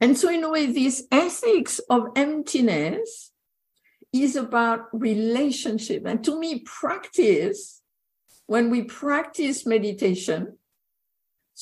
And 0.00 0.18
so, 0.18 0.28
in 0.30 0.42
a 0.42 0.50
way, 0.50 0.66
this 0.66 1.06
ethics 1.12 1.78
of 1.88 2.08
emptiness 2.16 3.30
is 4.12 4.34
about 4.34 4.88
relationship. 4.92 6.04
And 6.06 6.24
to 6.24 6.38
me, 6.40 6.58
practice, 6.60 7.82
when 8.46 8.68
we 8.68 8.82
practice 8.82 9.64
meditation, 9.64 10.58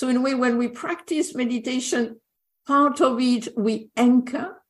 so 0.00 0.09
in 0.09 0.16
a 0.16 0.21
way, 0.23 0.33
when 0.33 0.57
we 0.57 0.69
practice 0.69 1.35
meditation, 1.35 2.19
part 2.66 3.02
of 3.02 3.21
it 3.21 3.49
we 3.54 3.90
anchor. 3.99 4.62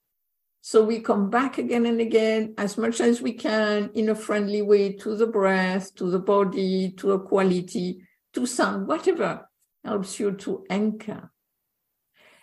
So 0.60 0.82
we 0.82 0.98
come 0.98 1.30
back 1.30 1.56
again 1.56 1.86
and 1.86 2.00
again 2.00 2.54
as 2.58 2.76
much 2.76 3.00
as 3.00 3.22
we 3.22 3.34
can 3.34 3.90
in 3.94 4.08
a 4.08 4.16
friendly 4.16 4.60
way 4.60 4.94
to 4.94 5.14
the 5.14 5.28
breath, 5.28 5.94
to 5.94 6.10
the 6.10 6.18
body, 6.18 6.90
to 6.96 7.12
a 7.12 7.20
quality, 7.20 8.00
to 8.32 8.44
sound, 8.44 8.88
whatever 8.88 9.48
helps 9.84 10.18
you 10.18 10.32
to 10.32 10.64
anchor. 10.68 11.30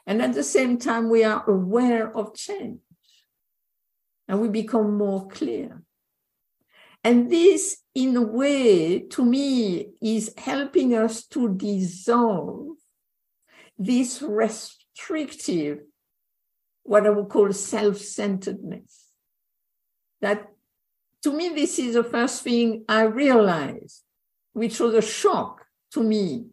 And 0.06 0.22
at 0.22 0.34
the 0.34 0.42
same 0.42 0.78
time, 0.78 1.10
we 1.10 1.26
are 1.26 1.44
aware 1.46 2.16
of 2.16 2.36
change 2.36 2.80
and 4.30 4.40
we 4.40 4.48
become 4.48 4.98
more 4.98 5.28
clear. 5.28 5.84
And 7.04 7.32
this, 7.32 7.78
in 7.96 8.16
a 8.18 8.22
way, 8.22 9.00
to 9.00 9.24
me, 9.24 9.90
is 10.02 10.34
helping 10.38 10.96
us 10.96 11.26
to 11.28 11.54
dissolve 11.54 12.78
this 13.78 14.22
restrictive, 14.22 15.80
what 16.84 17.06
I 17.06 17.10
would 17.12 17.30
call 17.30 17.54
self 17.54 17.98
centeredness. 17.98 19.12
That 20.22 20.48
to 21.24 21.34
me, 21.34 21.50
this 21.50 21.80
is 21.80 21.94
the 21.94 22.04
first 22.04 22.44
thing 22.44 22.84
I 22.90 23.04
realized, 23.04 24.04
which 24.54 24.80
was 24.80 24.94
a 24.94 25.02
shock 25.02 25.66
to 25.92 26.04
me 26.04 26.48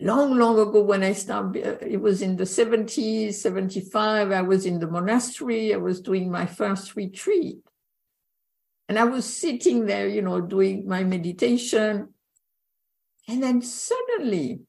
long, 0.00 0.36
long 0.36 0.58
ago 0.58 0.82
when 0.82 1.02
I 1.02 1.12
started, 1.12 1.66
uh, 1.66 1.86
it 1.86 2.00
was 2.00 2.22
in 2.22 2.36
the 2.36 2.44
70s, 2.44 3.34
75, 3.34 4.30
I 4.30 4.42
was 4.42 4.66
in 4.66 4.78
the 4.78 4.86
monastery, 4.86 5.72
I 5.72 5.78
was 5.78 6.00
doing 6.00 6.30
my 6.30 6.46
first 6.46 6.96
retreat. 6.96 7.58
And 8.88 8.98
I 8.98 9.04
was 9.04 9.24
sitting 9.24 9.86
there, 9.86 10.06
you 10.08 10.22
know, 10.22 10.40
doing 10.40 10.86
my 10.86 11.04
meditation. 11.04 12.14
And 13.28 13.42
then 13.42 13.62
suddenly 13.62 14.60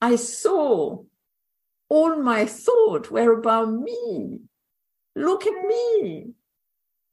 I 0.00 0.16
saw 0.16 1.02
all 1.88 2.16
my 2.16 2.46
thoughts 2.46 3.10
were 3.10 3.38
about 3.38 3.72
me. 3.72 4.40
Look 5.16 5.46
at 5.46 5.66
me. 5.66 6.32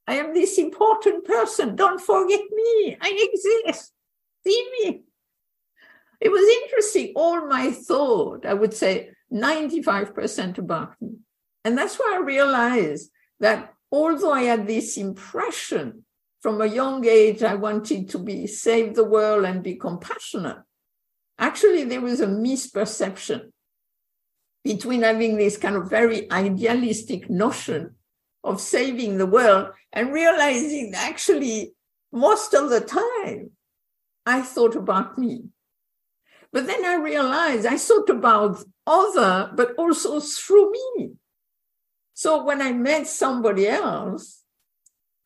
I 0.08 0.16
am 0.16 0.34
this 0.34 0.58
important 0.58 1.26
person. 1.26 1.76
Don't 1.76 2.00
forget 2.00 2.42
me. 2.52 2.98
I 3.02 3.30
exist. 3.34 3.92
See 4.46 4.70
me 4.84 5.04
it 6.20 6.30
was 6.30 6.64
interesting. 6.64 7.14
All 7.16 7.48
my 7.48 7.72
thought, 7.72 8.46
I 8.46 8.54
would 8.54 8.74
say 8.74 9.12
95% 9.32 10.58
about 10.58 10.94
me, 11.02 11.18
And 11.64 11.78
that's 11.78 11.98
why 11.98 12.14
I 12.16 12.24
realized 12.24 13.12
that 13.40 13.74
although 13.92 14.32
I 14.32 14.44
had 14.44 14.68
this 14.68 14.98
impression 14.98 16.06
from 16.42 16.62
a 16.62 16.66
young 16.66 17.06
age, 17.06 17.44
I 17.44 17.56
wanted 17.56 18.10
to 18.10 18.20
be 18.20 18.48
save 18.48 18.96
the 18.96 19.04
world 19.04 19.46
and 19.46 19.64
be 19.64 19.76
compassionate. 19.76 20.60
Actually, 21.40 21.84
there 21.84 22.02
was 22.02 22.20
a 22.20 22.28
misperception 22.28 23.52
between 24.64 25.04
having 25.04 25.38
this 25.38 25.58
kind 25.58 25.76
of 25.76 25.90
very 25.90 26.30
idealistic 26.32 27.30
notion 27.30 27.96
of 28.44 28.62
saving 28.62 29.18
the 29.18 29.26
world 29.26 29.70
and 29.94 30.14
realizing 30.14 30.94
actually 30.96 31.74
most 32.12 32.54
of 32.54 32.70
the 32.70 32.82
time 32.82 33.52
I 34.26 34.42
thought 34.42 34.76
about 34.76 35.18
me. 35.18 35.46
But 36.52 36.68
then 36.68 36.86
I 36.86 36.96
realized 36.96 37.66
I 37.66 37.78
thought 37.78 38.10
about 38.10 38.64
other, 38.86 39.52
but 39.56 39.76
also 39.78 40.20
through 40.20 40.72
me. 40.72 41.12
So 42.18 42.44
when 42.44 42.64
I 42.64 42.72
met 42.72 43.06
somebody 43.06 43.68
else, 43.68 44.42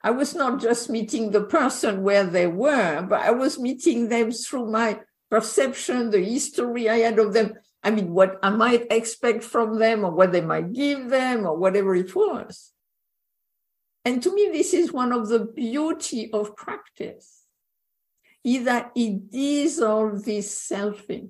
I 0.04 0.12
was 0.12 0.36
not 0.36 0.60
just 0.60 0.90
meeting 0.90 1.32
the 1.32 1.46
person 1.46 2.04
where 2.04 2.26
they 2.26 2.48
were, 2.48 3.02
but 3.02 3.22
I 3.22 3.32
was 3.32 3.58
meeting 3.58 4.10
them 4.10 4.34
through 4.34 4.70
my 4.70 5.00
perception, 5.30 6.10
the 6.10 6.20
history 6.20 6.90
I 6.90 6.98
had 6.98 7.18
of 7.18 7.32
them. 7.32 7.54
I 7.82 7.92
mean, 7.92 8.12
what 8.12 8.38
I 8.44 8.50
might 8.50 8.92
expect 8.92 9.42
from 9.46 9.80
them 9.80 10.04
or 10.04 10.12
what 10.12 10.34
they 10.34 10.42
might 10.42 10.74
give 10.74 11.10
them 11.10 11.48
or 11.48 11.56
whatever 11.56 11.96
it 11.96 12.14
was. 12.14 12.74
And 14.04 14.22
to 14.24 14.36
me, 14.36 14.50
this 14.52 14.74
is 14.74 14.92
one 14.92 15.14
of 15.14 15.30
the 15.30 15.46
beauty 15.46 16.30
of 16.34 16.58
practice, 16.58 17.44
is 18.44 18.66
that 18.66 18.92
it 18.98 19.32
dissolves 19.32 20.26
this 20.26 20.70
selfing. 20.70 21.30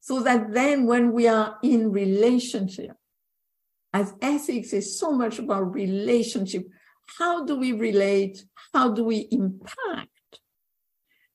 So 0.00 0.22
that 0.24 0.52
then 0.52 0.86
when 0.86 1.12
we 1.12 1.28
are 1.28 1.56
in 1.62 1.92
relationship, 1.92 2.96
as 3.98 4.14
ethics 4.22 4.72
is 4.72 4.98
so 4.98 5.10
much 5.10 5.40
about 5.40 5.74
relationship, 5.74 6.64
how 7.18 7.44
do 7.44 7.56
we 7.56 7.72
relate? 7.72 8.44
How 8.72 8.92
do 8.92 9.02
we 9.02 9.26
impact? 9.32 10.08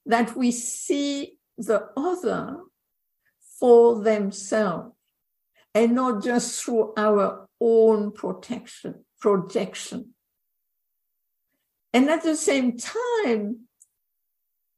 That 0.06 0.36
we 0.38 0.52
see 0.52 1.38
the 1.58 1.90
other 1.98 2.58
for 3.60 4.02
themselves 4.02 4.94
and 5.76 5.94
not 5.94 6.24
just 6.24 6.64
through 6.64 6.94
our 6.96 7.48
own 7.60 8.12
protection 8.12 9.04
projection. 9.20 10.14
And 11.94 12.10
at 12.10 12.24
the 12.24 12.36
same 12.36 12.78
time, 12.78 13.68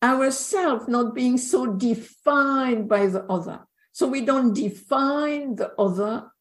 ourself 0.04 0.88
not 0.88 1.15
being 1.15 1.38
so 1.38 1.65
defined 1.65 2.88
by 2.88 3.08
the 3.08 3.24
other. 3.25 3.60
So 3.92 4.08
we 4.08 4.22
don't 4.22 4.54
define 4.54 5.56
the 5.56 5.72
other 5.80 6.32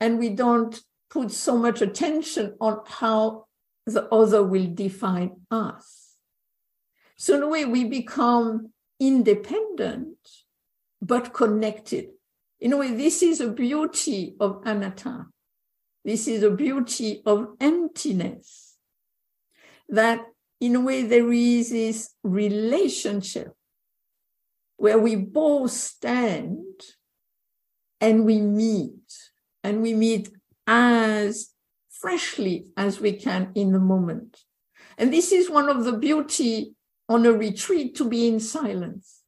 and 0.00 0.18
we 0.18 0.30
don't 0.30 0.80
put 1.10 1.30
so 1.30 1.56
much 1.56 1.80
attention 1.80 2.54
on 2.60 2.80
how 2.86 3.46
the 3.86 4.06
other 4.12 4.42
will 4.42 4.66
define 4.66 5.40
us. 5.50 6.16
So 7.16 7.36
in 7.36 7.42
a 7.42 7.48
way, 7.48 7.64
we 7.64 7.84
become 7.84 8.72
independent 9.00 10.16
but 11.00 11.32
connected. 11.32 12.08
In 12.60 12.72
a 12.72 12.76
way, 12.76 12.92
this 12.94 13.22
is 13.22 13.40
a 13.40 13.50
beauty 13.50 14.34
of 14.40 14.62
anatta. 14.64 15.26
This 16.04 16.28
is 16.28 16.42
a 16.42 16.50
beauty 16.50 17.22
of 17.26 17.48
emptiness. 17.60 18.76
That 19.88 20.20
in 20.60 20.74
a 20.76 20.80
way 20.80 21.02
there 21.02 21.32
is 21.32 21.70
this 21.70 22.14
relationship 22.22 23.52
where 24.76 24.98
we 24.98 25.16
both 25.16 25.70
stand 25.70 26.64
and 28.00 28.24
we 28.24 28.40
meet, 28.40 29.25
and 29.66 29.82
we 29.82 29.94
meet 29.94 30.30
as 30.66 31.50
freshly 31.90 32.66
as 32.76 33.00
we 33.00 33.12
can 33.12 33.50
in 33.54 33.72
the 33.72 33.80
moment. 33.80 34.44
And 34.96 35.12
this 35.12 35.32
is 35.32 35.50
one 35.50 35.68
of 35.68 35.84
the 35.84 35.92
beauty 35.92 36.74
on 37.08 37.26
a 37.26 37.32
retreat 37.32 37.96
to 37.96 38.08
be 38.08 38.28
in 38.28 38.38
silence. 38.38 39.22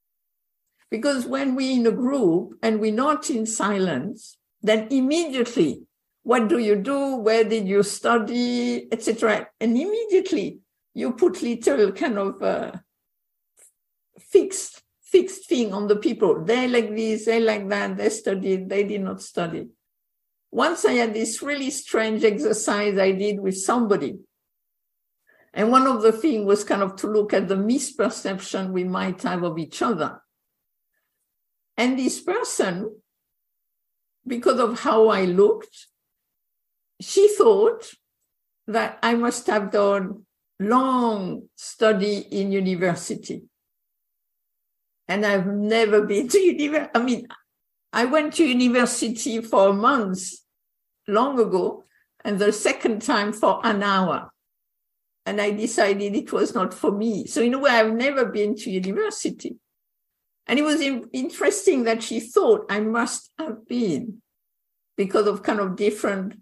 Because 0.90 1.26
when 1.26 1.54
we're 1.54 1.76
in 1.80 1.86
a 1.86 1.92
group 1.92 2.54
and 2.62 2.80
we're 2.80 2.92
not 2.92 3.30
in 3.30 3.46
silence, 3.46 4.38
then 4.62 4.88
immediately 4.90 5.82
what 6.22 6.48
do 6.48 6.58
you 6.58 6.76
do? 6.76 7.16
Where 7.16 7.44
did 7.44 7.66
you 7.66 7.82
study, 7.82 8.86
etc. 8.92 9.48
And 9.60 9.76
immediately 9.76 10.60
you 10.94 11.12
put 11.12 11.42
little 11.42 11.92
kind 11.92 12.18
of 12.18 12.42
uh, 12.42 12.72
fixed 14.18 14.82
fixed 15.02 15.48
thing 15.48 15.72
on 15.72 15.86
the 15.86 15.96
people. 15.96 16.44
They 16.44 16.68
like 16.68 16.94
this, 16.94 17.24
they 17.24 17.40
like 17.40 17.66
that, 17.70 17.96
they 17.96 18.10
studied, 18.10 18.68
they 18.68 18.84
did 18.84 19.00
not 19.00 19.22
study. 19.22 19.68
Once 20.50 20.84
I 20.84 20.92
had 20.92 21.14
this 21.14 21.42
really 21.42 21.70
strange 21.70 22.24
exercise 22.24 22.98
I 22.98 23.12
did 23.12 23.40
with 23.40 23.58
somebody. 23.58 24.18
And 25.52 25.70
one 25.70 25.86
of 25.86 26.02
the 26.02 26.12
things 26.12 26.46
was 26.46 26.64
kind 26.64 26.82
of 26.82 26.96
to 26.96 27.06
look 27.06 27.32
at 27.32 27.48
the 27.48 27.56
misperception 27.56 28.70
we 28.70 28.84
might 28.84 29.22
have 29.22 29.42
of 29.42 29.58
each 29.58 29.82
other. 29.82 30.20
And 31.76 31.98
this 31.98 32.20
person, 32.20 32.96
because 34.26 34.60
of 34.60 34.80
how 34.80 35.08
I 35.08 35.24
looked, 35.24 35.86
she 37.00 37.28
thought 37.28 37.90
that 38.66 38.98
I 39.02 39.14
must 39.14 39.46
have 39.46 39.70
done 39.70 40.26
long 40.60 41.48
study 41.56 42.18
in 42.18 42.52
university. 42.52 43.44
And 45.06 45.24
I've 45.24 45.46
never 45.46 46.02
been 46.02 46.28
to 46.28 46.38
university. 46.38 46.90
I 46.94 47.02
mean, 47.02 47.28
I 47.92 48.04
went 48.04 48.34
to 48.34 48.44
university 48.44 49.40
for 49.40 49.72
months 49.72 50.44
long 51.06 51.40
ago, 51.40 51.84
and 52.24 52.38
the 52.38 52.52
second 52.52 53.02
time 53.02 53.32
for 53.32 53.60
an 53.64 53.82
hour. 53.82 54.30
And 55.24 55.40
I 55.40 55.50
decided 55.50 56.14
it 56.14 56.32
was 56.32 56.54
not 56.54 56.72
for 56.72 56.90
me. 56.90 57.26
So, 57.26 57.42
in 57.42 57.54
a 57.54 57.58
way, 57.58 57.70
I've 57.70 57.92
never 57.92 58.26
been 58.26 58.54
to 58.56 58.70
university. 58.70 59.56
And 60.46 60.58
it 60.58 60.62
was 60.62 60.80
interesting 61.12 61.84
that 61.84 62.02
she 62.02 62.20
thought 62.20 62.66
I 62.70 62.80
must 62.80 63.30
have 63.38 63.68
been 63.68 64.22
because 64.96 65.26
of 65.26 65.42
kind 65.42 65.60
of 65.60 65.76
different 65.76 66.40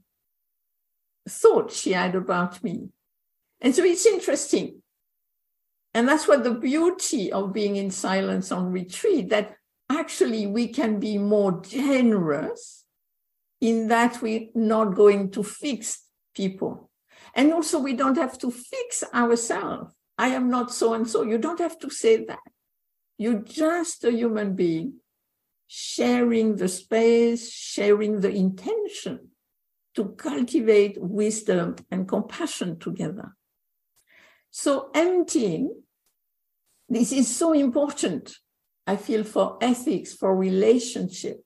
thought 1.29 1.73
she 1.73 1.93
had 1.93 2.15
about 2.15 2.63
me. 2.63 2.89
And 3.61 3.75
so 3.75 3.83
it's 3.85 4.07
interesting. 4.07 4.83
And 5.93 6.07
that's 6.07 6.29
what 6.29 6.45
the 6.45 6.55
beauty 6.55 7.33
of 7.33 7.53
being 7.53 7.77
in 7.77 7.91
silence 7.91 8.53
on 8.53 8.71
retreat, 8.71 9.31
that 9.31 9.57
actually 9.89 10.47
we 10.47 10.69
can 10.69 11.01
be 11.01 11.19
more 11.19 11.61
generous 11.63 12.85
in 13.61 13.89
that 13.89 14.21
we're 14.21 14.49
not 14.55 14.95
going 14.95 15.31
to 15.33 15.43
fix 15.43 16.05
people. 16.35 16.91
And 17.35 17.53
also, 17.53 17.79
we 17.79 17.95
don't 17.95 18.17
have 18.17 18.39
to 18.39 18.51
fix 18.51 19.05
ourselves. 19.15 19.95
I 20.19 20.29
am 20.29 20.49
not 20.49 20.73
so 20.73 20.95
and 20.95 21.09
so. 21.09 21.23
You 21.23 21.39
don't 21.39 21.61
have 21.61 21.79
to 21.81 21.91
say 21.91 22.25
that. 22.25 22.39
You're 23.19 23.41
just 23.41 24.05
a 24.05 24.13
human 24.13 24.55
being 24.55 25.01
sharing 25.67 26.57
the 26.57 26.69
space, 26.69 27.51
sharing 27.51 28.21
the 28.21 28.31
intention 28.31 29.29
to 29.95 30.11
cultivate 30.11 30.97
wisdom 31.01 31.77
and 31.91 32.07
compassion 32.07 32.79
together. 32.79 33.35
So, 34.51 34.91
emptying, 34.95 35.83
this 36.89 37.13
is 37.13 37.35
so 37.35 37.53
important, 37.53 38.37
I 38.87 38.97
feel, 38.97 39.25
for 39.25 39.59
ethics, 39.61 40.13
for 40.13 40.37
relationship. 40.37 41.43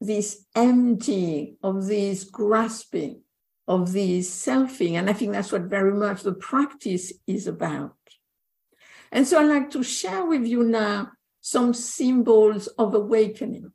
This 0.00 0.44
emptying 0.56 1.56
of 1.62 1.86
this 1.86 2.24
grasping, 2.24 3.22
of 3.68 3.92
this 3.92 4.28
selfing. 4.30 4.94
And 4.94 5.08
I 5.08 5.12
think 5.12 5.32
that's 5.32 5.52
what 5.52 5.62
very 5.62 5.94
much 5.94 6.22
the 6.22 6.32
practice 6.32 7.12
is 7.26 7.46
about. 7.46 7.96
And 9.12 9.26
so 9.26 9.40
I'd 9.40 9.48
like 9.48 9.70
to 9.70 9.82
share 9.82 10.24
with 10.24 10.46
you 10.46 10.64
now 10.64 11.12
some 11.40 11.74
symbols 11.74 12.66
of 12.66 12.94
awakening 12.94 13.72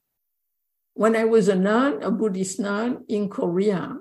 when 0.97 1.15
I 1.15 1.25
was 1.25 1.47
a 1.47 1.56
nun, 1.56 2.01
a 2.01 2.10
Buddhist 2.10 2.60
nun 2.60 3.06
in 3.08 3.30
Korea, 3.30 3.97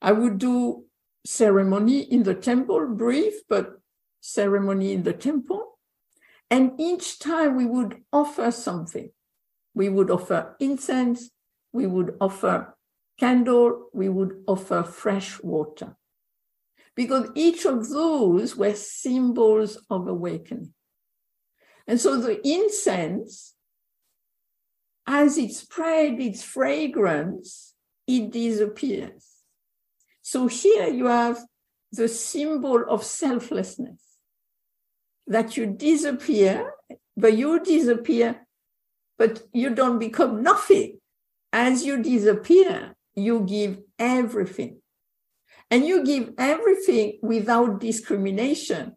I 0.00 0.12
would 0.12 0.38
do 0.38 0.84
ceremony 1.26 2.02
in 2.02 2.22
the 2.22 2.34
temple, 2.34 2.86
brief, 2.94 3.34
but 3.48 3.80
ceremony 4.20 4.92
in 4.92 5.02
the 5.02 5.14
temple. 5.14 5.71
And 6.52 6.78
each 6.78 7.18
time 7.18 7.56
we 7.56 7.64
would 7.64 8.02
offer 8.12 8.50
something. 8.50 9.10
We 9.72 9.88
would 9.88 10.10
offer 10.10 10.54
incense, 10.60 11.30
we 11.72 11.86
would 11.86 12.14
offer 12.20 12.76
candle, 13.18 13.88
we 13.94 14.10
would 14.10 14.44
offer 14.46 14.82
fresh 14.82 15.42
water. 15.42 15.96
Because 16.94 17.30
each 17.34 17.64
of 17.64 17.88
those 17.88 18.54
were 18.54 18.74
symbols 18.74 19.78
of 19.88 20.06
awakening. 20.08 20.74
And 21.86 21.98
so 21.98 22.20
the 22.20 22.46
incense 22.46 23.54
as 25.06 25.38
it 25.38 25.52
spread 25.52 26.20
its 26.20 26.42
fragrance, 26.42 27.72
it 28.06 28.30
disappears. 28.30 29.26
So 30.20 30.48
here 30.48 30.88
you 30.88 31.06
have 31.06 31.38
the 31.92 32.08
symbol 32.08 32.84
of 32.90 33.04
selflessness 33.04 34.11
that 35.32 35.56
you 35.56 35.66
disappear, 35.66 36.72
but 37.16 37.36
you 37.36 37.60
disappear, 37.64 38.46
but 39.18 39.42
you 39.52 39.74
don't 39.74 39.98
become 39.98 40.42
nothing. 40.42 40.98
As 41.52 41.84
you 41.84 42.02
disappear, 42.02 42.94
you 43.14 43.40
give 43.40 43.80
everything. 43.98 44.80
And 45.70 45.86
you 45.86 46.04
give 46.04 46.34
everything 46.38 47.18
without 47.22 47.80
discrimination. 47.80 48.96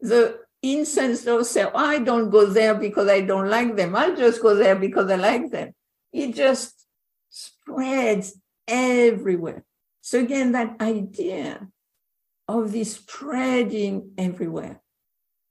The 0.00 0.38
incense 0.62 1.24
don't 1.24 1.46
say, 1.46 1.64
oh, 1.64 1.70
I 1.74 1.98
don't 1.98 2.30
go 2.30 2.46
there 2.46 2.74
because 2.74 3.08
I 3.08 3.20
don't 3.20 3.48
like 3.48 3.76
them. 3.76 3.94
I'll 3.94 4.16
just 4.16 4.40
go 4.42 4.54
there 4.54 4.76
because 4.76 5.10
I 5.10 5.16
like 5.16 5.50
them. 5.50 5.72
It 6.12 6.34
just 6.34 6.86
spreads 7.28 8.38
everywhere. 8.66 9.64
So 10.00 10.20
again, 10.20 10.52
that 10.52 10.80
idea 10.80 11.68
of 12.48 12.72
this 12.72 12.96
spreading 12.96 14.12
everywhere. 14.16 14.80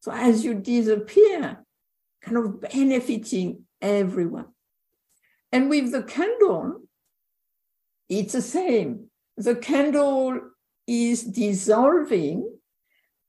So 0.04 0.12
as 0.12 0.44
you 0.44 0.56
disappear, 0.56 1.64
kind 2.22 2.36
of 2.38 2.60
benefiting 2.60 3.64
everyone. 3.82 4.48
And 5.50 5.70
with 5.70 5.94
the 5.94 6.04
candle, 6.04 6.82
it's 8.10 8.34
the 8.34 8.42
same. 8.42 9.06
The 9.38 9.56
candle 9.56 10.42
is 10.86 11.24
dissolving 11.24 12.54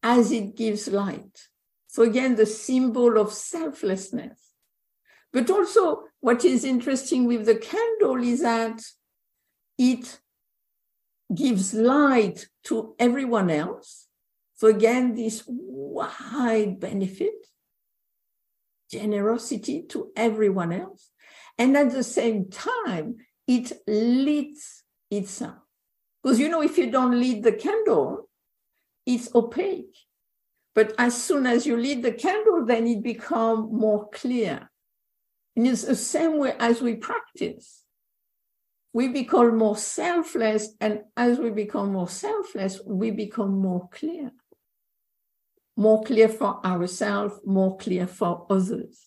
as 0.03 0.33
it 0.33 0.57
gives 0.57 0.89
light. 0.89 1.47
So 1.87 2.03
again, 2.03 2.35
the 2.35 2.45
symbol 2.45 3.19
of 3.19 3.33
selflessness. 3.33 4.41
But 5.33 5.49
also 5.51 6.03
what 6.19 6.45
is 6.45 6.65
interesting 6.65 7.27
with 7.27 7.47
the 7.47 7.55
candle 7.55 8.21
is 8.21 8.41
that 8.41 8.83
it 9.79 10.19
gives 11.33 11.73
light 11.73 12.49
to 12.65 12.97
everyone 12.99 13.51
else. 13.51 14.04
So 14.65 14.71
again, 14.71 15.15
this 15.15 15.45
wide 15.47 16.81
benefit, 16.81 17.35
generosity 18.91 19.83
to 19.91 20.11
everyone 20.17 20.73
else. 20.73 21.11
And 21.59 21.77
at 21.77 21.93
the 21.93 22.03
same 22.03 22.49
time, 22.49 23.17
it 23.47 23.73
lights 23.87 24.85
itself. 25.11 25.59
Because 26.23 26.41
you 26.41 26.49
know, 26.49 26.63
if 26.63 26.79
you 26.79 26.91
don't 26.91 27.21
light 27.21 27.43
the 27.43 27.53
candle, 27.53 28.31
it's 29.05 29.29
opaque. 29.35 29.99
But 30.75 30.95
as 30.97 31.23
soon 31.23 31.47
as 31.47 31.67
you 31.67 31.77
light 31.77 32.01
the 32.01 32.13
candle, 32.13 32.65
then 32.65 32.87
it 32.87 33.03
becomes 33.03 33.71
more 33.71 34.09
clear. 34.09 34.71
And 35.57 35.67
it's 35.67 35.83
the 35.83 35.95
same 35.95 36.39
way 36.39 36.55
as 36.59 36.81
we 36.81 36.95
practice. 36.95 37.83
We 38.95 39.09
become 39.09 39.59
more 39.59 39.77
selfless, 39.77 40.69
and 40.81 41.01
as 41.19 41.39
we 41.39 41.51
become 41.51 41.93
more 41.93 42.09
selfless, 42.09 42.81
we 42.87 43.11
become 43.11 43.59
more 43.59 43.91
clear. 43.93 44.31
More 45.77 46.03
clear 46.05 46.29
for 46.29 46.65
ourselves, 46.65 47.41
more 47.45 47.77
clear 47.77 48.07
for 48.07 48.47
others. 48.49 49.07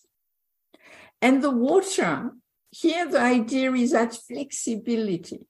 And 1.20 1.42
the 1.42 1.50
water, 1.50 2.32
here 2.70 3.08
the 3.08 3.20
idea 3.20 3.72
is 3.72 3.92
that 3.92 4.14
flexibility. 4.14 5.46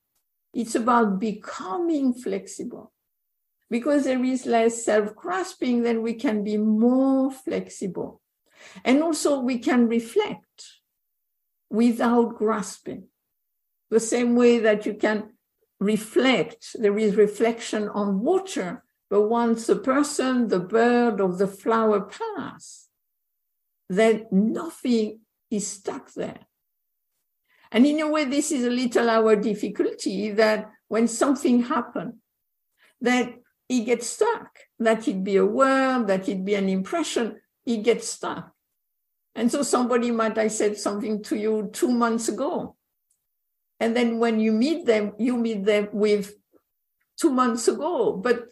It's 0.53 0.75
about 0.75 1.19
becoming 1.19 2.13
flexible. 2.13 2.91
Because 3.69 4.05
there 4.05 4.23
is 4.23 4.45
less 4.45 4.83
self 4.83 5.15
grasping, 5.15 5.83
then 5.83 6.01
we 6.01 6.15
can 6.15 6.43
be 6.43 6.57
more 6.57 7.31
flexible. 7.31 8.21
And 8.83 9.03
also, 9.03 9.39
we 9.39 9.59
can 9.59 9.87
reflect 9.87 10.65
without 11.69 12.35
grasping. 12.35 13.05
The 13.89 13.99
same 13.99 14.35
way 14.35 14.59
that 14.59 14.85
you 14.85 14.95
can 14.95 15.33
reflect, 15.79 16.75
there 16.79 16.97
is 16.97 17.15
reflection 17.15 17.89
on 17.89 18.19
water, 18.21 18.83
but 19.09 19.23
once 19.23 19.67
the 19.67 19.75
person, 19.75 20.47
the 20.47 20.59
bird, 20.59 21.19
or 21.19 21.33
the 21.33 21.47
flower 21.47 22.01
pass, 22.01 22.87
then 23.89 24.27
nothing 24.31 25.21
is 25.49 25.67
stuck 25.67 26.13
there. 26.13 26.39
And 27.71 27.85
in 27.85 27.99
a 27.99 28.09
way, 28.09 28.25
this 28.25 28.51
is 28.51 28.65
a 28.65 28.69
little 28.69 29.09
our 29.09 29.35
difficulty 29.35 30.31
that 30.31 30.71
when 30.87 31.07
something 31.07 31.63
happens, 31.63 32.15
that 33.01 33.33
it 33.67 33.85
gets 33.85 34.07
stuck, 34.07 34.59
that 34.79 35.07
it 35.07 35.23
be 35.23 35.37
a 35.37 35.45
word, 35.45 36.07
that 36.07 36.27
it 36.27 36.43
be 36.43 36.55
an 36.55 36.69
impression, 36.69 37.39
it 37.65 37.83
gets 37.83 38.07
stuck. 38.07 38.51
And 39.35 39.51
so 39.51 39.63
somebody 39.63 40.11
might 40.11 40.35
have 40.37 40.51
said 40.51 40.77
something 40.77 41.23
to 41.23 41.35
you 41.37 41.69
two 41.71 41.91
months 41.91 42.27
ago. 42.27 42.75
And 43.79 43.95
then 43.95 44.19
when 44.19 44.39
you 44.39 44.51
meet 44.51 44.85
them, 44.85 45.13
you 45.17 45.37
meet 45.37 45.63
them 45.63 45.89
with 45.93 46.33
two 47.19 47.29
months 47.29 47.67
ago, 47.67 48.13
but 48.13 48.47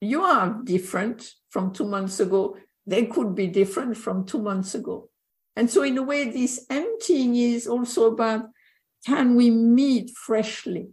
you 0.00 0.22
are 0.22 0.60
different 0.64 1.34
from 1.50 1.72
two 1.72 1.84
months 1.84 2.20
ago. 2.20 2.56
They 2.86 3.06
could 3.06 3.34
be 3.34 3.46
different 3.46 3.96
from 3.96 4.24
two 4.24 4.40
months 4.40 4.74
ago. 4.74 5.10
And 5.56 5.68
so, 5.68 5.82
in 5.82 5.98
a 5.98 6.02
way, 6.02 6.30
this 6.30 6.64
emptying 6.70 7.36
is 7.36 7.66
also 7.66 8.12
about 8.12 8.46
can 9.06 9.34
we 9.34 9.50
meet 9.50 10.10
freshly? 10.10 10.90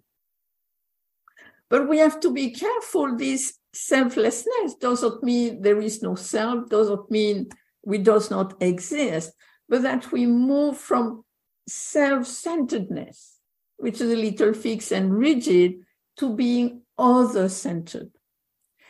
But 1.70 1.90
we 1.90 1.98
have 2.00 2.20
to 2.22 2.32
be 2.32 2.52
careful. 2.52 3.18
This 3.18 3.58
selflessness 3.74 4.76
doesn't 4.80 5.24
mean 5.24 5.62
there 5.62 5.82
is 5.82 6.02
no 6.02 6.16
self, 6.16 6.70
doesn't 6.70 7.12
mean 7.12 7.50
we 7.86 7.98
does 7.98 8.32
not 8.32 8.62
exist, 8.62 9.34
but 9.70 9.84
that 9.84 10.12
we 10.12 10.26
move 10.26 10.78
from 10.78 11.24
self-centeredness, 11.68 13.36
which 13.78 14.02
is 14.02 14.12
a 14.12 14.16
little 14.16 14.54
fixed 14.54 14.92
and 14.92 15.18
rigid, 15.18 15.76
to 16.18 16.34
being 16.34 16.82
other-centered. 16.98 18.17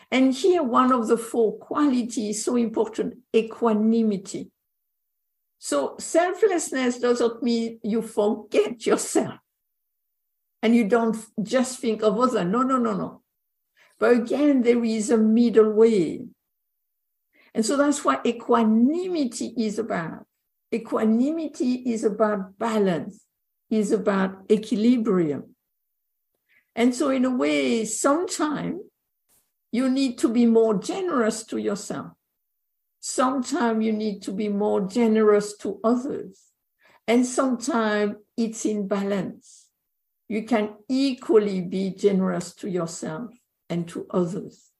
And 0.10 0.34
here, 0.34 0.63
one 0.63 0.93
of 0.93 1.08
the 1.08 1.17
four 1.17 1.58
qualities 1.58 2.43
so 2.46 2.56
important, 2.56 3.17
equanimity. 3.36 4.52
So 5.60 5.96
selflessness 6.00 7.00
doesn't 7.00 7.43
mean 7.43 7.80
you 7.84 8.02
forget 8.02 8.86
yourself 8.86 9.39
and 10.62 10.76
you 10.76 10.88
don't 10.88 11.17
just 11.41 11.80
think 11.80 12.04
of 12.04 12.20
other. 12.20 12.46
No, 12.46 12.62
no, 12.62 12.78
no, 12.78 12.93
no. 12.93 13.22
But 14.00 14.12
again, 14.12 14.62
there 14.62 14.84
is 14.84 15.10
a 15.10 15.17
middle 15.17 15.72
way. 15.72 16.26
And 17.54 17.65
so 17.65 17.76
that's 17.76 18.06
what 18.06 18.26
equanimity 18.26 19.54
is 19.58 19.80
about. 19.80 20.26
Equanimity 20.74 21.74
is 21.91 22.04
about 22.04 22.58
balance, 22.60 23.26
is 23.70 23.91
about 23.91 24.43
equilibrium. 24.52 25.56
And 26.76 26.93
so, 26.93 27.10
in 27.10 27.26
a 27.26 27.32
way, 27.36 27.86
sometimes 27.86 28.82
you 29.71 29.89
need 29.89 30.17
to 30.19 30.30
be 30.30 30.45
more 30.45 30.75
generous 30.75 31.43
to 31.45 31.58
yourself. 31.58 32.12
Sometimes 32.99 33.86
you 33.86 33.93
need 33.93 34.21
to 34.23 34.32
be 34.32 34.49
more 34.49 34.82
generous 34.82 35.56
to 35.58 35.80
others. 35.84 36.41
And 37.08 37.25
sometimes 37.25 38.15
it's 38.36 38.65
in 38.65 38.88
balance. 38.88 39.67
You 40.27 40.43
can 40.43 40.75
equally 40.89 41.62
be 41.62 41.91
generous 41.91 42.53
to 42.56 42.69
yourself 42.69 43.32
and 43.69 43.88
to 43.89 44.08
others. 44.12 44.71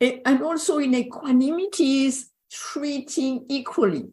and 0.00 0.42
also 0.42 0.78
in 0.78 0.94
equanimity 0.94 2.06
is 2.06 2.28
treating 2.50 3.46
equally. 3.48 4.08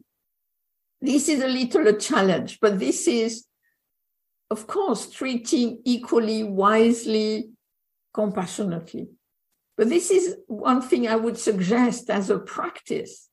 This 1.02 1.28
is 1.28 1.42
a 1.42 1.48
little 1.48 1.88
a 1.88 1.98
challenge, 1.98 2.60
but 2.60 2.78
this 2.78 3.08
is, 3.08 3.44
of 4.48 4.68
course, 4.68 5.10
treating 5.10 5.82
equally, 5.84 6.44
wisely, 6.44 7.50
compassionately. 8.14 9.08
But 9.76 9.88
this 9.88 10.12
is 10.12 10.36
one 10.46 10.80
thing 10.80 11.08
I 11.08 11.16
would 11.16 11.36
suggest 11.36 12.08
as 12.08 12.30
a 12.30 12.38
practice. 12.38 13.28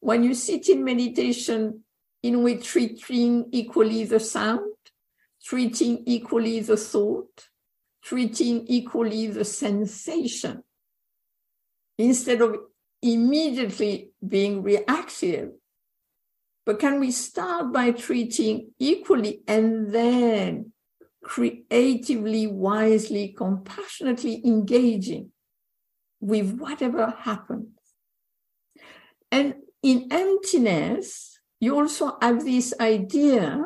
When 0.00 0.22
you 0.22 0.34
sit 0.34 0.68
in 0.68 0.84
meditation, 0.84 1.84
in 2.22 2.42
which 2.42 2.66
treating 2.66 3.48
equally 3.52 4.04
the 4.04 4.20
sound, 4.20 4.74
treating 5.42 6.02
equally 6.04 6.60
the 6.60 6.76
thought, 6.76 7.48
treating 8.02 8.66
equally 8.66 9.28
the 9.28 9.46
sensation, 9.46 10.62
instead 11.96 12.42
of 12.42 12.56
immediately 13.00 14.10
being 14.26 14.62
reactive. 14.62 15.52
But 16.66 16.78
can 16.78 16.98
we 17.00 17.10
start 17.10 17.72
by 17.72 17.92
treating 17.92 18.72
equally 18.78 19.42
and 19.46 19.92
then 19.92 20.72
creatively, 21.22 22.46
wisely, 22.46 23.34
compassionately 23.36 24.40
engaging 24.44 25.30
with 26.20 26.58
whatever 26.58 27.14
happens? 27.20 27.68
And 29.30 29.56
in 29.82 30.08
emptiness, 30.10 31.38
you 31.60 31.78
also 31.78 32.16
have 32.22 32.44
this 32.44 32.72
idea 32.80 33.64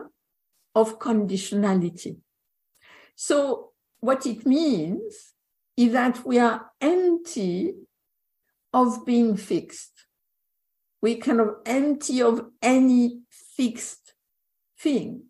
of 0.74 0.98
conditionality. 0.98 2.16
So, 3.14 3.72
what 4.00 4.26
it 4.26 4.46
means 4.46 5.34
is 5.76 5.92
that 5.92 6.24
we 6.24 6.38
are 6.38 6.70
empty 6.80 7.74
of 8.72 9.04
being 9.04 9.36
fixed. 9.36 9.97
We 11.00 11.16
kind 11.16 11.40
of 11.40 11.56
empty 11.64 12.22
of 12.22 12.46
any 12.60 13.20
fixed 13.30 14.14
thing. 14.78 15.24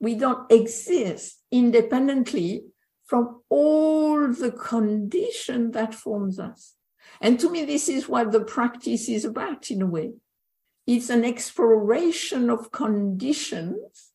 We 0.00 0.14
don't 0.14 0.50
exist 0.50 1.42
independently 1.50 2.64
from 3.04 3.42
all 3.48 4.28
the 4.28 4.52
condition 4.52 5.70
that 5.72 5.94
forms 5.94 6.38
us. 6.38 6.74
And 7.20 7.40
to 7.40 7.50
me, 7.50 7.64
this 7.64 7.88
is 7.88 8.08
what 8.08 8.32
the 8.32 8.40
practice 8.40 9.08
is 9.08 9.24
about 9.24 9.70
in 9.70 9.82
a 9.82 9.86
way. 9.86 10.12
it's 10.88 11.10
an 11.10 11.22
exploration 11.22 12.48
of 12.48 12.72
conditions 12.72 14.10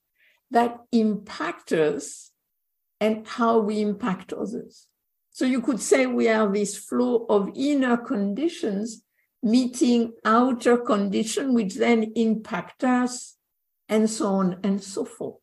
that 0.49 0.79
impact 0.91 1.71
us 1.71 2.31
and 2.99 3.27
how 3.27 3.59
we 3.59 3.79
impact 3.79 4.33
others. 4.33 4.87
So 5.29 5.45
you 5.45 5.61
could 5.61 5.79
say 5.79 6.07
we 6.07 6.27
are 6.29 6.51
this 6.51 6.75
flow 6.75 7.27
of 7.29 7.51
inner 7.55 7.95
conditions 7.95 9.03
meeting 9.43 10.13
outer 10.23 10.77
condition, 10.77 11.53
which 11.53 11.75
then 11.75 12.13
impact 12.15 12.83
us, 12.83 13.35
and 13.89 14.09
so 14.09 14.27
on 14.27 14.59
and 14.63 14.81
so 14.81 15.05
forth. 15.05 15.41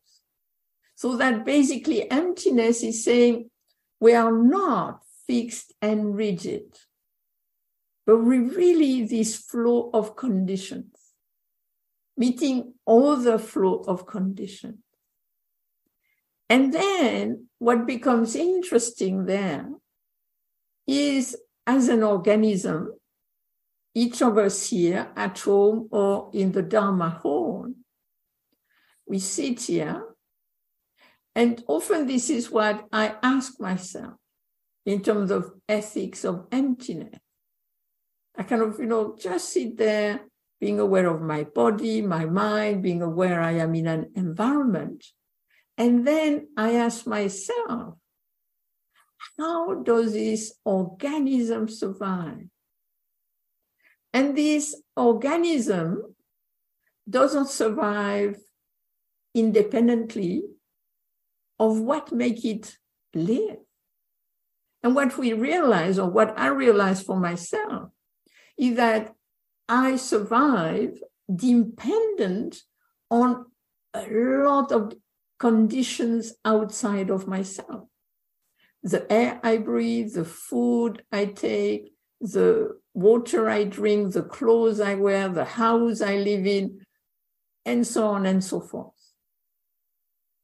So 0.95 1.15
that 1.17 1.45
basically 1.45 2.09
emptiness 2.11 2.83
is 2.83 3.03
saying 3.03 3.49
we 3.99 4.13
are 4.13 4.31
not 4.31 5.01
fixed 5.27 5.73
and 5.81 6.15
rigid, 6.15 6.77
but 8.05 8.17
we 8.17 8.39
really 8.39 9.05
this 9.05 9.37
flow 9.37 9.91
of 9.93 10.15
conditions, 10.15 10.95
meeting 12.17 12.73
all 12.85 13.15
the 13.15 13.37
flow 13.39 13.83
of 13.87 14.07
conditions. 14.07 14.79
And 16.49 16.73
then 16.73 17.47
what 17.59 17.85
becomes 17.85 18.35
interesting 18.35 19.25
there 19.25 19.69
is 20.87 21.37
as 21.65 21.87
an 21.87 22.03
organism, 22.03 22.93
each 23.93 24.21
of 24.21 24.37
us 24.37 24.69
here 24.69 25.11
at 25.15 25.39
home 25.39 25.87
or 25.91 26.29
in 26.33 26.51
the 26.51 26.61
Dharma 26.61 27.09
hall, 27.09 27.73
we 29.05 29.19
sit 29.19 29.61
here. 29.61 30.03
And 31.35 31.63
often 31.67 32.07
this 32.07 32.29
is 32.29 32.51
what 32.51 32.85
I 32.91 33.15
ask 33.21 33.59
myself 33.59 34.13
in 34.85 35.01
terms 35.01 35.31
of 35.31 35.51
ethics 35.67 36.23
of 36.23 36.47
emptiness. 36.51 37.19
I 38.37 38.43
kind 38.43 38.61
of, 38.61 38.79
you 38.79 38.85
know, 38.85 39.15
just 39.19 39.49
sit 39.49 39.77
there 39.77 40.21
being 40.59 40.79
aware 40.79 41.07
of 41.07 41.21
my 41.21 41.43
body, 41.43 42.01
my 42.01 42.25
mind, 42.25 42.83
being 42.83 43.01
aware 43.01 43.41
I 43.41 43.53
am 43.53 43.75
in 43.75 43.87
an 43.87 44.11
environment. 44.15 45.05
And 45.77 46.05
then 46.05 46.47
I 46.55 46.75
ask 46.75 47.07
myself, 47.07 47.95
how 49.37 49.75
does 49.75 50.13
this 50.13 50.53
organism 50.63 51.67
survive? 51.67 52.47
And 54.13 54.37
this 54.37 54.75
organism 54.95 56.15
doesn't 57.09 57.49
survive 57.49 58.37
independently 59.33 60.43
of 61.59 61.79
what 61.79 62.11
make 62.11 62.43
it 62.43 62.77
live. 63.13 63.57
And 64.83 64.95
what 64.95 65.17
we 65.17 65.33
realize, 65.33 65.99
or 65.99 66.09
what 66.09 66.37
I 66.37 66.47
realize 66.47 67.03
for 67.03 67.17
myself, 67.17 67.91
is 68.57 68.75
that 68.77 69.13
I 69.69 69.95
survive 69.95 70.99
dependent 71.33 72.63
on 73.09 73.45
a 73.93 74.07
lot 74.09 74.71
of 74.71 74.93
conditions 75.39 76.33
outside 76.43 77.09
of 77.09 77.27
myself. 77.27 77.87
The 78.83 79.11
air 79.11 79.39
I 79.43 79.57
breathe, 79.57 80.13
the 80.13 80.25
food 80.25 81.03
I 81.11 81.25
take, 81.25 81.93
the 82.21 82.77
water 82.93 83.49
I 83.49 83.63
drink, 83.63 84.13
the 84.13 84.21
clothes 84.21 84.79
I 84.79 84.95
wear, 84.95 85.27
the 85.27 85.43
house 85.43 86.01
I 86.01 86.17
live 86.17 86.45
in, 86.45 86.85
and 87.65 87.85
so 87.85 88.07
on 88.07 88.25
and 88.25 88.43
so 88.43 88.61
forth. 88.61 88.93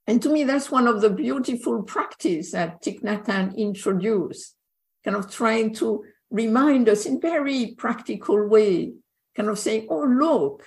And 0.08 0.22
to 0.24 0.30
me, 0.30 0.44
that's 0.44 0.72
one 0.72 0.88
of 0.88 1.02
the 1.02 1.10
beautiful 1.10 1.84
practice 1.84 2.52
that 2.52 2.82
Thich 2.82 3.04
Nhat 3.04 3.26
Hanh 3.26 3.56
introduced, 3.56 4.56
kind 5.04 5.18
of 5.18 5.32
trying 5.32 5.74
to 5.76 6.04
remind 6.32 6.90
us 6.90 7.06
in 7.06 7.22
very 7.22 7.76
practical 7.78 8.48
way, 8.48 8.94
kind 9.36 9.50
of 9.50 9.60
saying, 9.60 9.88
oh, 9.90 10.06
look 10.06 10.64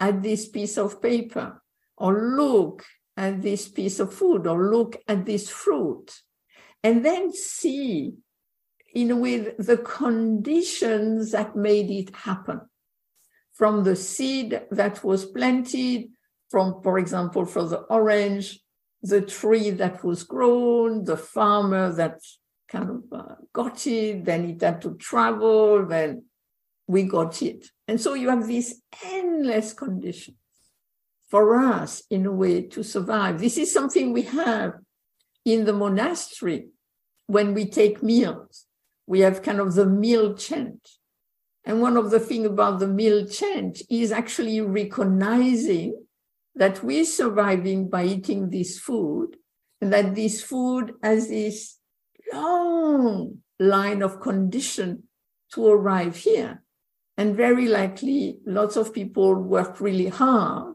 at 0.00 0.22
this 0.22 0.48
piece 0.48 0.78
of 0.78 1.02
paper, 1.02 1.60
or 1.96 2.36
look 2.36 2.84
at 3.16 3.42
this 3.42 3.68
piece 3.68 4.00
of 4.00 4.14
food, 4.14 4.46
or 4.46 4.70
look 4.70 4.96
at 5.08 5.26
this 5.26 5.48
fruit, 5.50 6.12
and 6.82 7.04
then 7.04 7.32
see 7.32 8.14
in 8.94 9.20
way 9.20 9.38
the 9.38 9.76
conditions 9.78 11.32
that 11.32 11.56
made 11.56 11.90
it 11.90 12.14
happen. 12.14 12.60
From 13.52 13.84
the 13.84 13.96
seed 13.96 14.62
that 14.70 15.04
was 15.04 15.24
planted, 15.24 16.08
from, 16.50 16.82
for 16.82 16.98
example, 16.98 17.44
for 17.44 17.64
the 17.64 17.78
orange, 17.78 18.60
the 19.02 19.20
tree 19.20 19.70
that 19.70 20.02
was 20.04 20.22
grown, 20.22 21.04
the 21.04 21.16
farmer 21.16 21.92
that 21.92 22.20
kind 22.68 22.90
of 22.90 23.02
uh, 23.12 23.34
got 23.52 23.86
it, 23.86 24.24
then 24.24 24.44
it 24.44 24.60
had 24.60 24.80
to 24.82 24.94
travel, 24.94 25.86
then 25.86 26.24
we 26.86 27.04
got 27.04 27.42
it. 27.42 27.66
And 27.86 28.00
so 28.00 28.14
you 28.14 28.30
have 28.30 28.46
these 28.46 28.82
endless 29.04 29.72
conditions 29.72 30.36
for 31.28 31.56
us, 31.56 32.02
in 32.10 32.26
a 32.26 32.32
way, 32.32 32.62
to 32.62 32.82
survive. 32.82 33.40
This 33.40 33.58
is 33.58 33.72
something 33.72 34.12
we 34.12 34.22
have 34.22 34.74
in 35.44 35.64
the 35.64 35.72
monastery 35.72 36.68
when 37.26 37.54
we 37.54 37.66
take 37.66 38.02
meals. 38.02 38.66
We 39.06 39.20
have 39.20 39.42
kind 39.42 39.60
of 39.60 39.74
the 39.74 39.86
meal 39.86 40.34
chant. 40.34 40.88
And 41.64 41.80
one 41.80 41.96
of 41.96 42.10
the 42.10 42.20
things 42.20 42.46
about 42.46 42.78
the 42.78 42.88
meal 42.88 43.26
chant 43.26 43.80
is 43.90 44.12
actually 44.12 44.60
recognizing 44.60 46.04
that 46.54 46.84
we're 46.84 47.04
surviving 47.04 47.88
by 47.88 48.04
eating 48.04 48.50
this 48.50 48.78
food, 48.78 49.36
and 49.80 49.92
that 49.92 50.14
this 50.14 50.42
food 50.42 50.92
has 51.02 51.28
this 51.28 51.78
long 52.32 53.38
line 53.58 54.02
of 54.02 54.20
condition 54.20 55.04
to 55.52 55.66
arrive 55.66 56.16
here. 56.16 56.62
And 57.16 57.36
very 57.36 57.66
likely, 57.68 58.40
lots 58.44 58.76
of 58.76 58.92
people 58.92 59.34
work 59.34 59.80
really 59.80 60.08
hard 60.08 60.74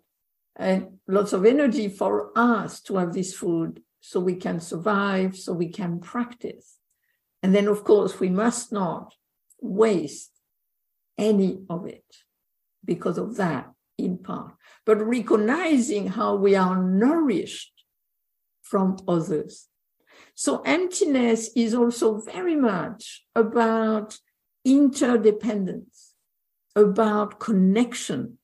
and 0.55 0.99
lots 1.07 1.33
of 1.33 1.45
energy 1.45 1.87
for 1.87 2.31
us 2.35 2.81
to 2.81 2.97
have 2.97 3.13
this 3.13 3.33
food 3.33 3.81
so 4.01 4.19
we 4.19 4.35
can 4.35 4.59
survive, 4.59 5.35
so 5.37 5.53
we 5.53 5.69
can 5.69 5.99
practice. 5.99 6.78
And 7.41 7.55
then, 7.55 7.67
of 7.67 7.83
course, 7.83 8.19
we 8.19 8.29
must 8.29 8.71
not 8.71 9.13
waste 9.61 10.31
any 11.17 11.59
of 11.69 11.85
it 11.85 12.05
because 12.83 13.17
of 13.17 13.35
that 13.37 13.71
in 13.97 14.17
part, 14.17 14.53
but 14.85 15.05
recognizing 15.05 16.07
how 16.07 16.35
we 16.35 16.55
are 16.55 16.81
nourished 16.81 17.73
from 18.61 18.97
others. 19.07 19.67
So 20.35 20.61
emptiness 20.61 21.49
is 21.55 21.73
also 21.73 22.21
very 22.21 22.55
much 22.55 23.25
about 23.35 24.17
interdependence, 24.63 26.13
about 26.75 27.39
connection, 27.39 28.37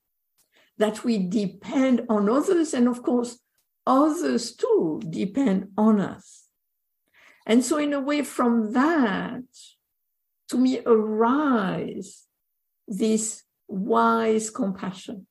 that 0.78 1.06
we 1.06 1.18
depend 1.18 2.06
on 2.10 2.30
others, 2.30 2.74
and 2.74 2.88
of 2.88 3.02
course, 3.02 3.40
others 3.88 4.54
too 4.56 5.02
depend 5.10 5.70
on 5.78 6.02
us. 6.02 6.45
And 7.46 7.64
so, 7.64 7.78
in 7.78 7.94
a 7.94 8.00
way, 8.00 8.24
from 8.24 8.74
that, 8.74 9.44
to 10.50 10.58
me, 10.58 10.80
arise 10.86 12.24
this 12.88 13.44
wise 13.68 14.50
compassion 14.50 15.28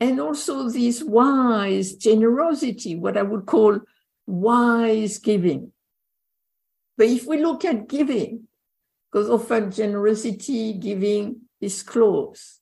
and 0.00 0.20
also 0.20 0.68
this 0.68 1.02
wise 1.02 1.94
generosity, 1.94 2.96
what 2.96 3.16
I 3.16 3.22
would 3.22 3.46
call 3.46 3.80
wise 4.26 5.18
giving. 5.18 5.72
But 6.96 7.08
if 7.08 7.26
we 7.26 7.42
look 7.42 7.64
at 7.64 7.88
giving, 7.88 8.48
because 9.10 9.30
often 9.30 9.70
generosity, 9.70 10.74
giving 10.74 11.42
is 11.60 11.82
close. 11.82 12.60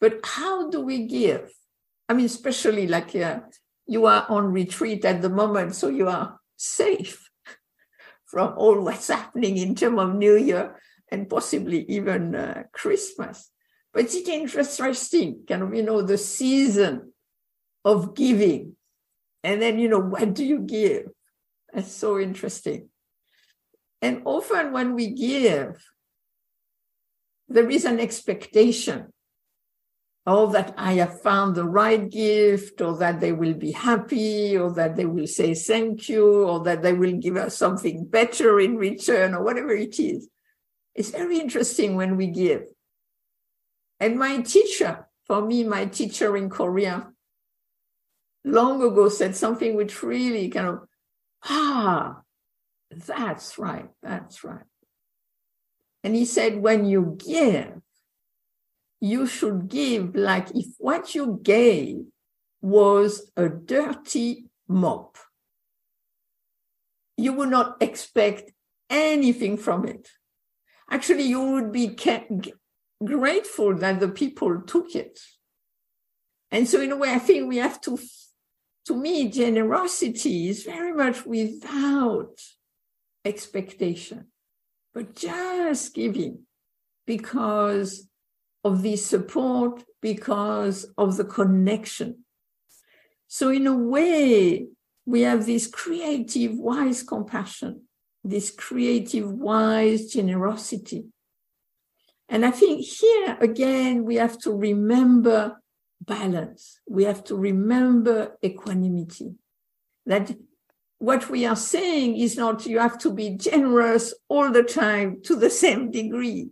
But 0.00 0.20
how 0.24 0.70
do 0.70 0.80
we 0.80 1.06
give? 1.06 1.50
I 2.08 2.14
mean, 2.14 2.26
especially 2.26 2.86
like 2.86 3.14
uh, 3.14 3.40
you 3.86 4.06
are 4.06 4.24
on 4.28 4.52
retreat 4.52 5.04
at 5.04 5.20
the 5.20 5.28
moment, 5.28 5.74
so 5.74 5.88
you 5.88 6.08
are 6.08 6.38
safe 6.56 7.29
from 8.30 8.54
all 8.56 8.80
what's 8.80 9.08
happening 9.08 9.56
in 9.56 9.74
terms 9.74 9.98
of 9.98 10.14
New 10.14 10.36
Year 10.36 10.80
and 11.10 11.28
possibly 11.28 11.84
even 11.90 12.34
uh, 12.34 12.62
Christmas. 12.72 13.50
But 13.92 14.04
it's 14.04 14.14
interesting, 14.14 15.42
kind 15.48 15.62
of, 15.62 15.74
you 15.74 15.82
know, 15.82 16.00
the 16.00 16.16
season 16.16 17.12
of 17.84 18.14
giving. 18.14 18.76
And 19.42 19.60
then, 19.60 19.80
you 19.80 19.88
know, 19.88 19.98
what 19.98 20.32
do 20.32 20.44
you 20.44 20.60
give? 20.60 21.08
That's 21.72 21.90
so 21.90 22.20
interesting. 22.20 22.88
And 24.00 24.22
often 24.24 24.72
when 24.72 24.94
we 24.94 25.10
give, 25.10 25.84
there 27.48 27.68
is 27.68 27.84
an 27.84 27.98
expectation 27.98 29.12
oh, 30.26 30.52
that 30.52 30.74
I 30.76 30.94
have 30.94 31.22
found 31.22 31.54
the 31.54 31.64
right 31.64 32.08
gift, 32.10 32.80
or 32.80 32.96
that 32.98 33.20
they 33.20 33.32
will 33.32 33.54
be 33.54 33.72
happy, 33.72 34.56
or 34.56 34.72
that 34.74 34.96
they 34.96 35.06
will 35.06 35.26
say 35.26 35.54
thank 35.54 36.08
you, 36.08 36.44
or 36.44 36.62
that 36.64 36.82
they 36.82 36.92
will 36.92 37.12
give 37.12 37.36
us 37.36 37.56
something 37.56 38.04
better 38.04 38.60
in 38.60 38.76
return, 38.76 39.34
or 39.34 39.42
whatever 39.42 39.72
it 39.72 39.98
is. 39.98 40.28
It's 40.94 41.10
very 41.10 41.38
interesting 41.38 41.96
when 41.96 42.16
we 42.16 42.26
give. 42.26 42.64
And 43.98 44.18
my 44.18 44.40
teacher, 44.42 45.08
for 45.26 45.40
me, 45.44 45.64
my 45.64 45.86
teacher 45.86 46.36
in 46.36 46.50
Korea, 46.50 47.08
long 48.44 48.82
ago 48.82 49.08
said 49.08 49.36
something 49.36 49.74
which 49.74 50.02
really 50.02 50.48
kind 50.48 50.66
of, 50.66 50.78
ah, 51.44 52.20
that's 52.90 53.58
right, 53.58 53.88
that's 54.02 54.42
right. 54.42 54.64
And 56.02 56.14
he 56.16 56.24
said, 56.24 56.60
when 56.60 56.86
you 56.86 57.16
give, 57.24 57.80
you 59.00 59.26
should 59.26 59.68
give 59.68 60.14
like 60.14 60.50
if 60.54 60.66
what 60.78 61.14
you 61.14 61.40
gave 61.42 62.04
was 62.60 63.30
a 63.36 63.48
dirty 63.48 64.46
mop. 64.68 65.16
You 67.16 67.32
would 67.34 67.48
not 67.50 67.76
expect 67.80 68.52
anything 68.88 69.56
from 69.56 69.86
it. 69.86 70.08
Actually, 70.90 71.24
you 71.24 71.40
would 71.40 71.72
be 71.72 71.96
grateful 73.04 73.74
that 73.76 74.00
the 74.00 74.08
people 74.08 74.60
took 74.62 74.94
it. 74.94 75.20
And 76.50 76.68
so, 76.68 76.80
in 76.80 76.92
a 76.92 76.96
way, 76.96 77.12
I 77.12 77.18
think 77.18 77.48
we 77.48 77.58
have 77.58 77.80
to, 77.82 77.98
to 78.86 78.96
me, 78.96 79.28
generosity 79.28 80.48
is 80.48 80.64
very 80.64 80.92
much 80.92 81.24
without 81.24 82.40
expectation, 83.24 84.26
but 84.92 85.14
just 85.14 85.94
giving 85.94 86.40
because 87.06 88.09
of 88.64 88.82
the 88.82 88.96
support, 88.96 89.84
because 90.00 90.86
of 90.96 91.16
the 91.16 91.24
connection. 91.24 92.24
So, 93.28 93.50
in 93.50 93.66
a 93.66 93.76
way, 93.76 94.66
we 95.06 95.22
have 95.22 95.46
this 95.46 95.66
creative, 95.66 96.58
wise 96.58 97.02
compassion, 97.02 97.82
this 98.24 98.50
creative, 98.50 99.30
wise 99.30 100.12
generosity. 100.12 101.06
And 102.28 102.46
I 102.46 102.50
think 102.50 102.84
here 102.84 103.36
again, 103.40 104.04
we 104.04 104.16
have 104.16 104.38
to 104.40 104.52
remember 104.52 105.60
balance. 106.00 106.80
We 106.88 107.04
have 107.04 107.24
to 107.24 107.36
remember 107.36 108.36
equanimity. 108.42 109.34
That 110.06 110.36
what 110.98 111.28
we 111.30 111.46
are 111.46 111.56
saying 111.56 112.18
is 112.18 112.36
not 112.36 112.66
you 112.66 112.78
have 112.78 112.98
to 112.98 113.10
be 113.10 113.30
generous 113.30 114.14
all 114.28 114.50
the 114.50 114.62
time 114.62 115.22
to 115.24 115.34
the 115.34 115.50
same 115.50 115.90
degree. 115.90 116.50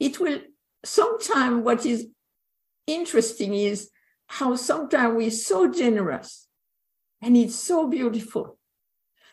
It 0.00 0.18
will 0.18 0.40
sometimes 0.84 1.64
what 1.64 1.84
is 1.84 2.06
interesting 2.86 3.54
is 3.54 3.90
how 4.26 4.56
sometimes 4.56 5.16
we're 5.16 5.30
so 5.30 5.70
generous 5.70 6.46
and 7.22 7.36
it's 7.36 7.56
so 7.56 7.88
beautiful. 7.88 8.58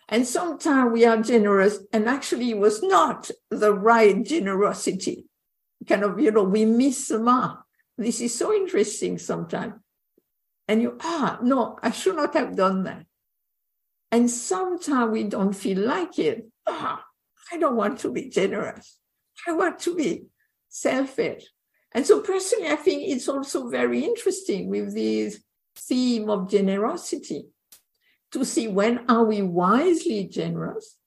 And 0.07 0.27
sometimes 0.27 0.91
we 0.91 1.05
are 1.05 1.17
generous 1.17 1.79
and 1.91 2.07
actually 2.07 2.51
it 2.51 2.57
was 2.57 2.83
not 2.83 3.31
the 3.49 3.73
right 3.73 4.23
generosity. 4.23 5.25
Kind 5.87 6.03
of, 6.03 6.19
you 6.19 6.31
know, 6.31 6.43
we 6.43 6.65
miss 6.65 7.07
the 7.07 7.19
mark. 7.19 7.59
This 7.97 8.21
is 8.21 8.33
so 8.33 8.53
interesting 8.53 9.17
sometimes. 9.17 9.75
And 10.67 10.81
you, 10.81 10.97
ah, 11.01 11.39
no, 11.43 11.77
I 11.81 11.91
should 11.91 12.15
not 12.15 12.33
have 12.33 12.55
done 12.55 12.83
that. 12.83 13.05
And 14.11 14.29
sometimes 14.29 15.11
we 15.11 15.23
don't 15.23 15.53
feel 15.53 15.79
like 15.79 16.17
it. 16.17 16.45
Ah, 16.67 17.03
I 17.51 17.57
don't 17.57 17.75
want 17.75 17.99
to 17.99 18.11
be 18.11 18.29
generous. 18.29 18.99
I 19.47 19.53
want 19.53 19.79
to 19.79 19.95
be 19.95 20.25
selfish. 20.75 21.45
And 21.93 22.05
so 22.05 22.19
personally, 22.19 22.67
I 22.67 22.75
think 22.75 23.03
it's 23.03 23.29
also 23.29 23.69
very 23.69 24.03
interesting 24.03 24.69
with 24.69 24.93
this 24.93 25.41
theme 25.77 26.29
of 26.29 26.49
generosity 26.49 27.45
to 28.31 28.43
see 28.43 28.67
when 28.67 29.09
are 29.09 29.23
we 29.23 29.41
wisely 29.41 30.25
generous, 30.25 30.97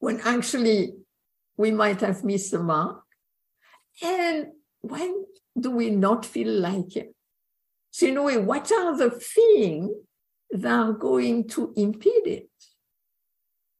when 0.00 0.20
actually 0.24 0.94
we 1.56 1.70
might 1.70 2.00
have 2.00 2.24
missed 2.24 2.50
the 2.50 2.58
mark, 2.58 3.02
and 4.02 4.48
when 4.80 5.24
do 5.58 5.70
we 5.70 5.90
not 5.90 6.26
feel 6.26 6.52
like 6.52 6.96
it? 6.96 7.14
So 7.92 8.06
in 8.06 8.16
a 8.16 8.22
way, 8.22 8.36
what 8.36 8.70
are 8.72 8.96
the 8.96 9.10
things 9.10 9.92
that 10.50 10.72
are 10.72 10.92
going 10.92 11.48
to 11.48 11.72
impede 11.76 12.26
it? 12.26 12.50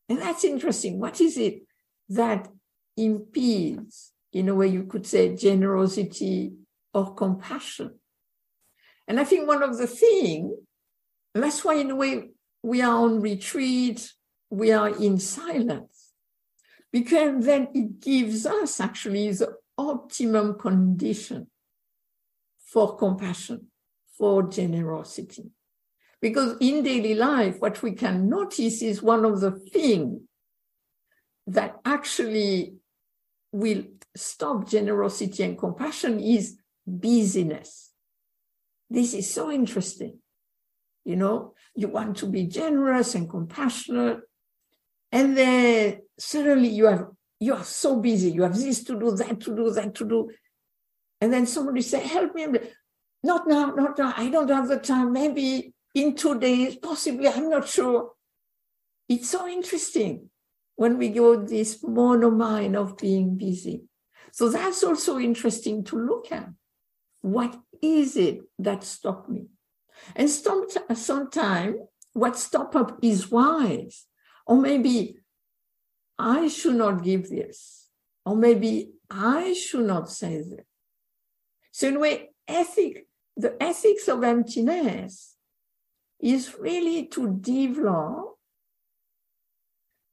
And 0.08 0.20
that's 0.20 0.44
interesting. 0.44 1.00
What 1.00 1.20
is 1.20 1.36
it 1.36 1.62
that 2.08 2.48
impedes 2.96 4.12
in 4.32 4.48
a 4.48 4.54
way 4.54 4.68
you 4.68 4.84
could 4.84 5.06
say 5.06 5.34
generosity 5.34 6.52
or 6.92 7.14
compassion. 7.14 7.98
And 9.08 9.20
I 9.20 9.24
think 9.24 9.46
one 9.46 9.62
of 9.62 9.78
the 9.78 9.86
things, 9.86 10.52
that's 11.34 11.64
why 11.64 11.74
in 11.74 11.90
a 11.90 11.96
way 11.96 12.30
we 12.62 12.82
are 12.82 13.04
on 13.04 13.20
retreat, 13.20 14.12
we 14.50 14.72
are 14.72 14.88
in 14.88 15.18
silence, 15.18 16.12
because 16.92 17.44
then 17.44 17.68
it 17.74 18.00
gives 18.00 18.46
us 18.46 18.80
actually 18.80 19.30
the 19.32 19.54
optimum 19.76 20.58
condition 20.58 21.48
for 22.58 22.96
compassion, 22.96 23.66
for 24.16 24.42
generosity. 24.44 25.50
Because 26.20 26.56
in 26.60 26.82
daily 26.82 27.14
life, 27.14 27.60
what 27.60 27.82
we 27.82 27.92
can 27.92 28.28
notice 28.28 28.82
is 28.82 29.02
one 29.02 29.24
of 29.24 29.40
the 29.40 29.52
things 29.52 30.22
that 31.46 31.76
actually 31.84 32.74
will 33.52 33.84
stop 34.16 34.68
generosity 34.68 35.42
and 35.42 35.58
compassion 35.58 36.20
is 36.20 36.58
busyness. 36.86 37.90
This 38.88 39.14
is 39.14 39.28
so 39.30 39.50
interesting. 39.50 40.18
You 41.04 41.16
know, 41.16 41.54
you 41.74 41.88
want 41.88 42.16
to 42.18 42.26
be 42.26 42.46
generous 42.46 43.14
and 43.14 43.28
compassionate, 43.28 44.20
and 45.12 45.36
then 45.36 46.00
suddenly 46.18 46.68
you 46.68 46.86
have 46.86 47.06
you 47.38 47.54
are 47.54 47.64
so 47.64 48.00
busy. 48.00 48.32
You 48.32 48.42
have 48.42 48.56
this 48.56 48.82
to 48.84 48.98
do, 48.98 49.10
that 49.12 49.40
to 49.40 49.54
do, 49.54 49.70
that 49.70 49.94
to 49.96 50.04
do, 50.04 50.30
and 51.20 51.32
then 51.32 51.46
somebody 51.46 51.82
say, 51.82 52.00
"Help 52.00 52.34
me!" 52.34 52.46
Not 53.22 53.46
now, 53.48 53.66
not 53.66 53.98
now. 53.98 54.14
I 54.16 54.30
don't 54.30 54.48
have 54.50 54.68
the 54.68 54.78
time. 54.78 55.12
Maybe 55.12 55.74
in 55.94 56.14
two 56.14 56.38
days, 56.38 56.76
possibly. 56.76 57.28
I'm 57.28 57.50
not 57.50 57.68
sure. 57.68 58.12
It's 59.08 59.30
so 59.30 59.46
interesting 59.46 60.30
when 60.76 60.98
we 60.98 61.08
go 61.08 61.36
this 61.36 61.82
monomine 61.82 62.74
of 62.74 62.96
being 62.96 63.36
busy. 63.36 63.84
So 64.36 64.50
that's 64.50 64.84
also 64.84 65.18
interesting 65.18 65.82
to 65.84 65.96
look 65.96 66.30
at. 66.30 66.50
What 67.22 67.58
is 67.80 68.18
it 68.18 68.40
that 68.58 68.84
stopped 68.84 69.30
me? 69.30 69.46
And 70.14 70.28
sometimes 70.28 71.76
what 72.12 72.36
stop 72.36 72.76
up 72.76 72.98
is 73.00 73.30
wise. 73.30 74.04
Or 74.46 74.58
maybe 74.58 75.16
I 76.18 76.48
should 76.48 76.74
not 76.74 77.02
give 77.02 77.30
this. 77.30 77.88
Or 78.26 78.36
maybe 78.36 78.90
I 79.08 79.54
should 79.54 79.86
not 79.86 80.10
say 80.10 80.42
this. 80.42 80.66
So 81.72 81.88
in 81.88 81.96
a 81.96 82.00
way, 82.00 82.28
ethic, 82.46 83.06
the 83.38 83.56
ethics 83.58 84.06
of 84.06 84.22
emptiness 84.22 85.34
is 86.20 86.54
really 86.58 87.06
to 87.06 87.38
develop 87.40 88.34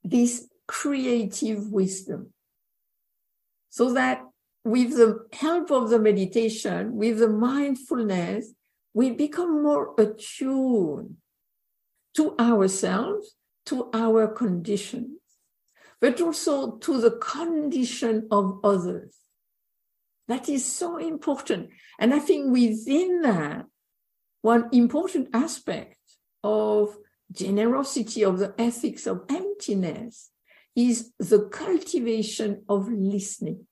this 0.02 0.48
creative 0.66 1.68
wisdom 1.74 2.33
so 3.74 3.92
that 3.92 4.22
with 4.64 4.92
the 4.92 5.26
help 5.34 5.72
of 5.72 5.90
the 5.90 5.98
meditation, 5.98 6.96
with 6.96 7.18
the 7.18 7.28
mindfulness, 7.28 8.54
we 8.94 9.10
become 9.10 9.64
more 9.64 9.96
attuned 9.98 11.16
to 12.16 12.36
ourselves, 12.38 13.36
to 13.66 13.90
our 13.92 14.28
conditions, 14.28 15.18
but 16.00 16.22
also 16.22 16.74
to 16.78 17.02
the 17.02 17.18
condition 17.18 18.28
of 18.30 18.60
others. 18.64 19.16
That 20.28 20.48
is 20.50 20.64
so 20.64 20.98
important. 20.98 21.72
And 21.98 22.14
I 22.14 22.20
think 22.20 22.54
within 22.54 23.24
that, 23.24 23.66
one 24.44 24.70
important 24.72 25.30
aspect 25.34 25.98
of 26.44 26.96
generosity, 27.32 28.24
of 28.24 28.38
the 28.38 28.54
ethics 28.60 29.08
of 29.08 29.24
emptiness, 29.30 30.30
is 30.76 31.12
the 31.20 31.48
cultivation 31.50 32.64
of 32.68 32.90
listening, 32.90 33.68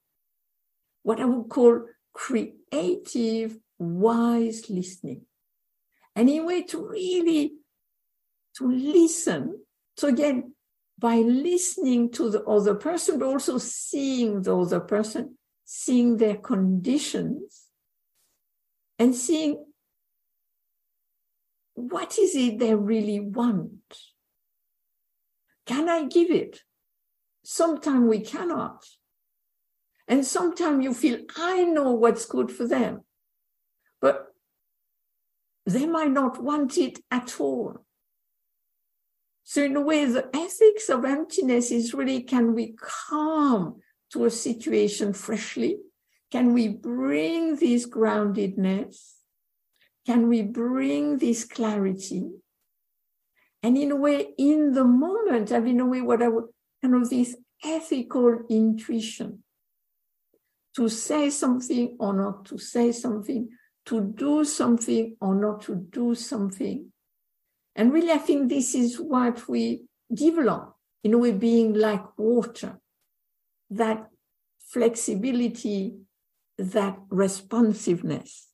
what 1.02 1.20
I 1.20 1.24
would 1.24 1.48
call 1.48 1.86
creative, 2.12 3.58
wise 3.78 4.70
listening. 4.70 5.22
And 6.14 6.28
in 6.28 6.42
a 6.42 6.44
way 6.44 6.62
to 6.64 6.86
really 6.86 7.54
to 8.56 8.70
listen. 8.70 9.64
So 9.96 10.08
again, 10.08 10.54
by 10.98 11.16
listening 11.16 12.10
to 12.12 12.30
the 12.30 12.44
other 12.44 12.74
person, 12.74 13.18
but 13.18 13.26
also 13.26 13.58
seeing 13.58 14.42
the 14.42 14.56
other 14.56 14.80
person, 14.80 15.38
seeing 15.64 16.16
their 16.16 16.36
conditions, 16.36 17.62
and 18.98 19.14
seeing 19.14 19.64
what 21.74 22.18
is 22.18 22.36
it 22.36 22.58
they 22.58 22.74
really 22.74 23.20
want. 23.20 23.96
Can 25.66 25.88
I 25.88 26.04
give 26.04 26.30
it? 26.30 26.60
Sometimes 27.44 28.08
we 28.08 28.20
cannot. 28.20 28.84
And 30.08 30.24
sometimes 30.26 30.84
you 30.84 30.94
feel, 30.94 31.18
I 31.36 31.64
know 31.64 31.92
what's 31.92 32.26
good 32.26 32.50
for 32.50 32.66
them, 32.66 33.02
but 34.00 34.26
they 35.64 35.86
might 35.86 36.10
not 36.10 36.42
want 36.42 36.76
it 36.76 37.00
at 37.10 37.40
all. 37.40 37.84
So, 39.44 39.62
in 39.62 39.76
a 39.76 39.80
way, 39.80 40.04
the 40.04 40.28
ethics 40.34 40.88
of 40.88 41.04
emptiness 41.04 41.70
is 41.70 41.94
really 41.94 42.22
can 42.22 42.54
we 42.54 42.74
come 43.08 43.80
to 44.12 44.24
a 44.24 44.30
situation 44.30 45.12
freshly? 45.12 45.78
Can 46.30 46.54
we 46.54 46.68
bring 46.68 47.56
this 47.56 47.88
groundedness? 47.88 49.14
Can 50.06 50.28
we 50.28 50.42
bring 50.42 51.18
this 51.18 51.44
clarity? 51.44 52.30
And 53.62 53.76
in 53.76 53.92
a 53.92 53.96
way, 53.96 54.28
in 54.38 54.72
the 54.72 54.84
moment, 54.84 55.52
I 55.52 55.60
mean, 55.60 55.74
in 55.74 55.80
a 55.80 55.86
way, 55.86 56.00
what 56.00 56.22
I 56.22 56.28
would 56.28 56.46
kind 56.82 56.94
of 56.94 57.08
this 57.08 57.36
ethical 57.64 58.40
intuition 58.50 59.42
to 60.74 60.88
say 60.88 61.30
something 61.30 61.96
or 62.00 62.12
not 62.12 62.44
to 62.46 62.58
say 62.58 62.92
something, 62.92 63.48
to 63.86 64.00
do 64.00 64.44
something 64.44 65.16
or 65.20 65.34
not 65.34 65.62
to 65.62 65.76
do 65.76 66.14
something. 66.14 66.90
And 67.76 67.92
really, 67.92 68.10
I 68.10 68.18
think 68.18 68.48
this 68.48 68.74
is 68.74 69.00
what 69.00 69.48
we 69.48 69.82
develop 70.12 70.74
in 71.04 71.14
a 71.14 71.18
way 71.18 71.32
being 71.32 71.74
like 71.74 72.18
water, 72.18 72.78
that 73.70 74.08
flexibility, 74.68 75.94
that 76.58 76.98
responsiveness. 77.08 78.48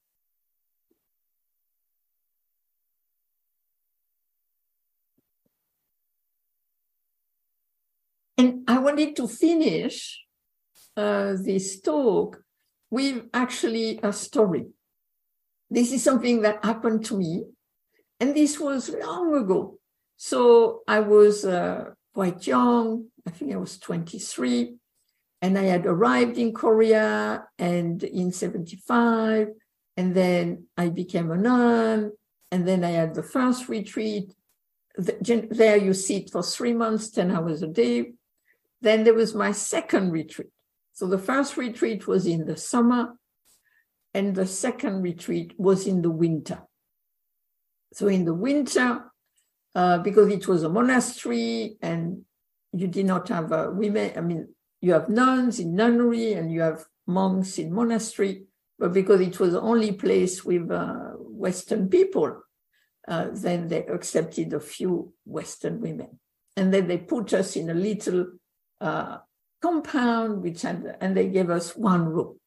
And 8.39 8.62
I 8.68 8.78
wanted 8.78 9.16
to 9.16 9.26
finish 9.26 10.20
uh, 10.97 11.34
this 11.43 11.80
talk 11.80 12.41
with 12.89 13.24
actually 13.34 13.99
a 14.01 14.12
story. 14.12 14.66
This 15.68 15.93
is 15.93 16.05
something 16.05 16.43
that 16.43 16.64
happened 16.64 17.05
to 17.07 17.18
me, 17.18 17.43
and 18.20 18.34
this 18.34 18.61
was 18.61 18.91
long 18.91 19.34
ago. 19.34 19.78
So 20.16 20.82
I 20.86 21.01
was 21.01 21.45
uh, 21.45 21.91
quite 22.14 22.47
young, 22.47 23.07
I 23.26 23.30
think 23.30 23.53
I 23.53 23.57
was 23.57 23.76
23, 23.78 24.76
and 25.43 25.59
I 25.59 25.64
had 25.64 25.84
arrived 25.84 26.39
in 26.39 26.55
Korea 26.55 27.45
and 27.59 28.03
in 28.05 28.32
75, 28.32 29.49
and 29.97 30.14
then 30.14 30.66
I 30.76 30.89
became 30.89 31.32
a 31.32 31.36
nun, 31.36 32.12
and 32.53 32.66
then 32.66 32.84
I 32.84 32.91
had 32.91 33.14
the 33.14 33.22
first 33.22 33.68
retreat. 33.68 34.32
There 34.97 35.76
you 35.76 35.93
sit 35.93 36.30
for 36.30 36.43
three 36.43 36.72
months, 36.72 37.11
10 37.11 37.30
hours 37.30 37.62
a 37.62 37.68
day. 37.68 38.12
Then 38.80 39.04
there 39.04 39.14
was 39.14 39.34
my 39.34 39.52
second 39.52 40.12
retreat. 40.12 40.50
So 40.92 41.06
the 41.06 41.18
first 41.18 41.56
retreat 41.56 42.06
was 42.06 42.26
in 42.26 42.46
the 42.46 42.56
summer, 42.56 43.18
and 44.14 44.34
the 44.34 44.46
second 44.46 45.02
retreat 45.02 45.54
was 45.58 45.86
in 45.86 46.02
the 46.02 46.10
winter. 46.10 46.62
So 47.92 48.08
in 48.08 48.24
the 48.24 48.34
winter, 48.34 49.04
uh, 49.74 49.98
because 49.98 50.28
it 50.32 50.48
was 50.48 50.62
a 50.62 50.68
monastery 50.68 51.76
and 51.80 52.22
you 52.72 52.86
did 52.86 53.06
not 53.06 53.28
have 53.28 53.52
a 53.52 53.70
women, 53.70 54.12
I 54.16 54.20
mean, 54.20 54.48
you 54.80 54.92
have 54.92 55.08
nuns 55.08 55.58
in 55.58 55.74
nunnery 55.74 56.34
and 56.34 56.52
you 56.52 56.60
have 56.60 56.84
monks 57.06 57.58
in 57.58 57.72
monastery, 57.72 58.44
but 58.78 58.92
because 58.92 59.20
it 59.20 59.38
was 59.40 59.52
the 59.52 59.60
only 59.60 59.92
place 59.92 60.44
with 60.44 60.70
uh, 60.70 61.12
Western 61.16 61.88
people, 61.88 62.42
uh, 63.06 63.28
then 63.32 63.68
they 63.68 63.86
accepted 63.86 64.52
a 64.52 64.60
few 64.60 65.12
Western 65.24 65.80
women. 65.80 66.18
And 66.56 66.74
then 66.74 66.88
they 66.88 66.98
put 66.98 67.32
us 67.32 67.56
in 67.56 67.70
a 67.70 67.74
little 67.74 68.26
compound, 68.80 70.42
which 70.42 70.62
had, 70.62 70.96
and 71.00 71.16
they 71.16 71.28
gave 71.28 71.50
us 71.50 71.76
one 71.76 72.06
room. 72.06 72.38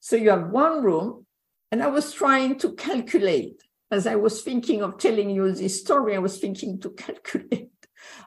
So 0.00 0.16
you 0.16 0.30
have 0.30 0.50
one 0.50 0.82
room, 0.82 1.26
and 1.70 1.82
I 1.82 1.88
was 1.88 2.12
trying 2.12 2.58
to 2.58 2.72
calculate 2.74 3.62
as 3.90 4.06
I 4.06 4.14
was 4.14 4.42
thinking 4.42 4.82
of 4.82 4.98
telling 4.98 5.30
you 5.30 5.52
this 5.52 5.80
story. 5.80 6.14
I 6.14 6.20
was 6.20 6.38
thinking 6.38 6.80
to 6.80 6.90
calculate 7.06 7.70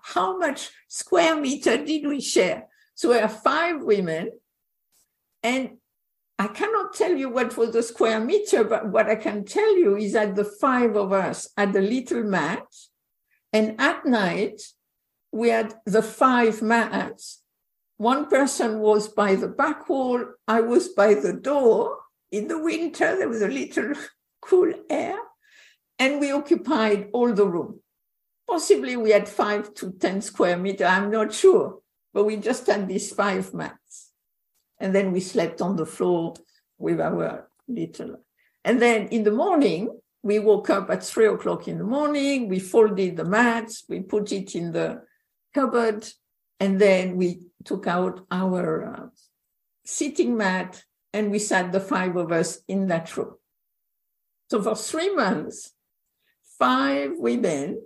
how 0.04 0.38
much 0.38 0.70
square 0.88 1.40
meter 1.40 1.84
did 1.84 2.06
we 2.08 2.22
share. 2.22 2.68
So 2.96 3.10
we 3.10 3.18
have 3.18 3.42
five 3.42 3.82
women, 3.82 4.32
and 5.42 5.78
I 6.38 6.48
cannot 6.48 6.94
tell 6.94 7.16
you 7.16 7.30
what 7.30 7.58
was 7.58 7.72
the 7.72 7.84
square 7.84 8.20
meter, 8.20 8.64
but 8.64 8.88
what 8.90 9.10
I 9.10 9.16
can 9.16 9.46
tell 9.46 9.78
you 9.78 9.96
is 9.96 10.14
that 10.14 10.36
the 10.36 10.44
five 10.46 10.96
of 10.96 11.12
us 11.12 11.50
had 11.58 11.76
a 11.76 11.82
little 11.82 12.24
mat, 12.24 12.66
and 13.52 13.80
at 13.80 14.06
night 14.06 14.62
we 15.34 15.50
had 15.50 15.74
the 15.86 16.04
five 16.04 16.62
mats. 16.62 17.42
One 17.98 18.28
person 18.28 18.80
was 18.80 19.08
by 19.08 19.36
the 19.36 19.48
back 19.48 19.90
wall, 19.90 20.24
I 20.48 20.62
was 20.62 20.90
by 20.90 21.16
the 21.16 21.34
door. 21.34 21.98
In 22.32 22.48
the 22.48 22.60
winter, 22.60 23.18
there 23.18 23.28
was 23.30 23.42
a 23.42 23.48
little 23.48 23.94
cool 24.42 24.72
air, 24.90 25.18
and 25.98 26.20
we 26.20 26.32
occupied 26.32 27.10
all 27.14 27.34
the 27.34 27.48
room. 27.48 27.80
Possibly 28.48 28.96
we 28.96 29.12
had 29.12 29.28
five 29.28 29.74
to 29.76 29.92
10 29.94 30.22
square 30.22 30.58
meter, 30.58 30.86
I'm 30.86 31.10
not 31.10 31.34
sure, 31.34 31.80
but 32.14 32.26
we 32.26 32.38
just 32.38 32.68
had 32.68 32.88
these 32.88 33.12
five 33.12 33.54
mats. 33.54 34.12
And 34.80 34.94
then 34.94 35.12
we 35.12 35.20
slept 35.20 35.62
on 35.62 35.78
the 35.78 35.86
floor 35.86 36.36
with 36.78 37.00
our 37.00 37.48
little. 37.68 38.18
And 38.64 38.82
then 38.82 39.08
in 39.08 39.24
the 39.24 39.32
morning, 39.32 40.00
we 40.22 40.40
woke 40.40 40.70
up 40.70 40.90
at 40.92 41.04
three 41.04 41.28
o'clock 41.28 41.68
in 41.68 41.80
the 41.80 41.84
morning, 41.84 42.50
we 42.50 42.60
folded 42.60 43.18
the 43.18 43.26
mats, 43.26 43.84
we 43.90 44.02
put 44.02 44.32
it 44.32 44.56
in 44.56 44.72
the 44.72 45.02
cupboard, 45.54 46.08
and 46.60 46.80
then 46.80 47.16
we 47.16 47.42
took 47.64 47.88
out 47.88 48.26
our 48.32 48.86
uh, 48.86 49.08
sitting 49.86 50.38
mat 50.38 50.84
and 51.14 51.32
we 51.32 51.40
sat 51.40 51.72
the 51.72 51.80
five 51.80 52.16
of 52.16 52.32
us 52.32 52.60
in 52.68 52.88
that 52.88 53.16
room. 53.16 53.36
So 54.50 54.62
for 54.62 54.76
three 54.76 55.14
months, 55.14 55.72
five 56.60 57.12
women 57.16 57.82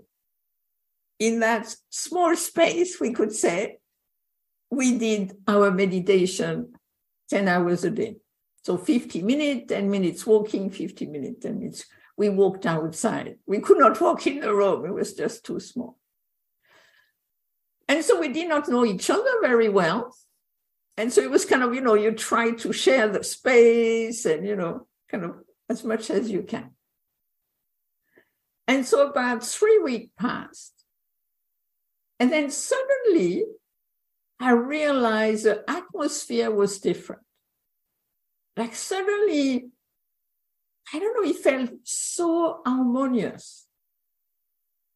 in 1.19 1.39
that 1.39 1.75
small 1.89 2.35
space, 2.35 2.99
we 2.99 3.11
could 3.11 3.33
say, 3.33 3.77
we 4.69 4.97
did 4.97 5.37
our 5.47 5.71
meditation 5.71 6.73
10 7.29 7.47
hours 7.47 7.83
a 7.83 7.89
day. 7.89 8.17
So 8.63 8.77
50 8.77 9.21
minutes, 9.21 9.65
10 9.69 9.89
minutes 9.89 10.25
walking, 10.25 10.69
50 10.69 11.05
minutes, 11.07 11.43
10 11.43 11.59
minutes. 11.59 11.85
We 12.17 12.29
walked 12.29 12.65
outside. 12.65 13.37
We 13.45 13.59
could 13.59 13.77
not 13.77 13.99
walk 14.01 14.27
in 14.27 14.41
the 14.41 14.53
room, 14.53 14.85
it 14.85 14.93
was 14.93 15.13
just 15.13 15.45
too 15.45 15.59
small. 15.59 15.97
And 17.87 18.03
so 18.03 18.19
we 18.19 18.29
did 18.29 18.49
not 18.49 18.67
know 18.67 18.85
each 18.85 19.09
other 19.09 19.41
very 19.41 19.69
well. 19.69 20.15
And 20.97 21.13
so 21.13 21.21
it 21.21 21.29
was 21.29 21.45
kind 21.45 21.63
of, 21.63 21.73
you 21.73 21.81
know, 21.81 21.93
you 21.93 22.11
try 22.11 22.51
to 22.51 22.73
share 22.73 23.07
the 23.07 23.23
space 23.23 24.25
and, 24.25 24.45
you 24.45 24.55
know, 24.55 24.87
kind 25.09 25.23
of 25.23 25.35
as 25.69 25.83
much 25.83 26.09
as 26.09 26.29
you 26.29 26.43
can. 26.43 26.71
And 28.67 28.85
so 28.85 29.09
about 29.09 29.43
three 29.43 29.79
weeks 29.79 30.09
passed. 30.17 30.73
And 32.19 32.31
then 32.31 32.49
suddenly 32.49 33.45
I 34.39 34.51
realized 34.51 35.45
the 35.45 35.63
atmosphere 35.69 36.51
was 36.51 36.79
different. 36.79 37.21
Like 38.57 38.75
suddenly, 38.75 39.69
I 40.93 40.99
don't 40.99 41.23
know, 41.23 41.29
it 41.29 41.37
felt 41.37 41.69
so 41.83 42.61
harmonious. 42.65 43.67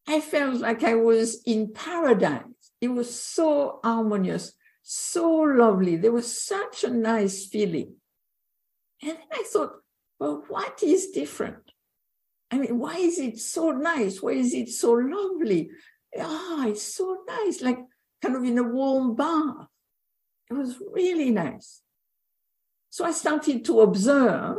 I 0.06 0.20
felt 0.20 0.60
like 0.60 0.82
I 0.82 0.96
was 0.96 1.42
in 1.44 1.72
paradise. 1.72 2.42
It 2.82 2.88
was 2.88 3.16
so 3.16 3.78
harmonious, 3.84 4.54
so 4.82 5.30
lovely. 5.30 5.94
There 5.94 6.10
was 6.10 6.42
such 6.42 6.82
a 6.82 6.90
nice 6.90 7.46
feeling. 7.46 7.94
And 9.00 9.12
then 9.12 9.18
I 9.32 9.44
thought, 9.46 9.74
well, 10.18 10.44
what 10.48 10.82
is 10.82 11.12
different? 11.12 11.70
I 12.50 12.58
mean, 12.58 12.80
why 12.80 12.96
is 12.96 13.20
it 13.20 13.38
so 13.38 13.70
nice? 13.70 14.20
Why 14.20 14.32
is 14.32 14.52
it 14.52 14.68
so 14.68 14.94
lovely? 14.94 15.70
Ah, 16.18 16.66
it's 16.66 16.82
so 16.82 17.18
nice, 17.26 17.62
like 17.62 17.78
kind 18.20 18.34
of 18.34 18.42
in 18.42 18.58
a 18.58 18.64
warm 18.64 19.14
bath. 19.14 19.68
It 20.50 20.54
was 20.54 20.76
really 20.92 21.30
nice. 21.30 21.82
So 22.90 23.04
I 23.04 23.12
started 23.12 23.64
to 23.66 23.80
observe 23.82 24.56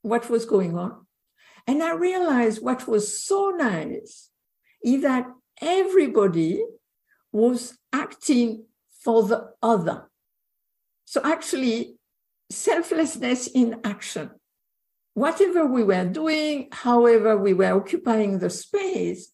what 0.00 0.30
was 0.30 0.46
going 0.46 0.78
on. 0.78 1.06
And 1.66 1.82
I 1.82 1.92
realized 1.92 2.62
what 2.62 2.88
was 2.88 3.22
so 3.22 3.50
nice 3.50 4.30
is 4.82 5.02
that 5.02 5.26
everybody 5.60 6.64
was 7.32 7.78
acting 7.92 8.64
for 9.02 9.22
the 9.22 9.52
other. 9.62 10.08
So 11.04 11.20
actually, 11.24 11.96
selflessness 12.50 13.46
in 13.48 13.80
action. 13.84 14.30
Whatever 15.14 15.66
we 15.66 15.82
were 15.82 16.04
doing, 16.04 16.68
however 16.72 17.36
we 17.36 17.52
were 17.52 17.72
occupying 17.72 18.38
the 18.38 18.50
space, 18.50 19.32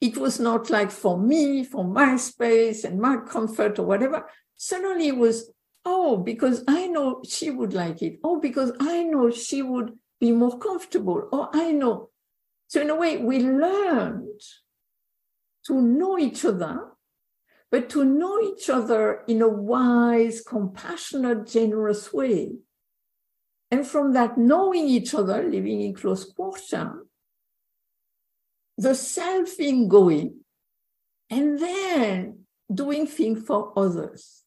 it 0.00 0.16
was 0.16 0.38
not 0.38 0.68
like 0.68 0.90
for 0.90 1.18
me, 1.18 1.64
for 1.64 1.84
my 1.84 2.16
space 2.16 2.84
and 2.84 3.00
my 3.00 3.16
comfort 3.16 3.78
or 3.78 3.84
whatever. 3.84 4.28
Suddenly 4.56 5.08
it 5.08 5.16
was, 5.16 5.50
oh, 5.84 6.18
because 6.18 6.62
I 6.68 6.86
know 6.86 7.22
she 7.26 7.50
would 7.50 7.72
like 7.72 8.02
it. 8.02 8.18
Oh, 8.22 8.38
because 8.38 8.72
I 8.78 9.04
know 9.04 9.30
she 9.30 9.62
would 9.62 9.94
be 10.20 10.32
more 10.32 10.58
comfortable. 10.58 11.28
Or 11.32 11.48
I 11.52 11.72
know. 11.72 12.10
So 12.68 12.80
in 12.82 12.90
a 12.90 12.94
way, 12.94 13.16
we 13.16 13.38
learned 13.40 14.40
to 15.66 15.80
know 15.80 16.18
each 16.18 16.44
other 16.44 16.95
but 17.70 17.90
to 17.90 18.04
know 18.04 18.40
each 18.40 18.70
other 18.70 19.22
in 19.26 19.42
a 19.42 19.48
wise, 19.48 20.40
compassionate, 20.40 21.46
generous 21.46 22.12
way. 22.12 22.52
And 23.70 23.86
from 23.86 24.12
that 24.12 24.38
knowing 24.38 24.86
each 24.86 25.14
other, 25.14 25.42
living 25.42 25.80
in 25.80 25.94
close 25.94 26.24
quarter, 26.24 27.06
the 28.78 28.94
self 28.94 29.48
thing 29.48 29.88
going, 29.88 30.40
and 31.30 31.58
then 31.58 32.46
doing 32.72 33.06
things 33.06 33.44
for 33.44 33.72
others. 33.76 34.44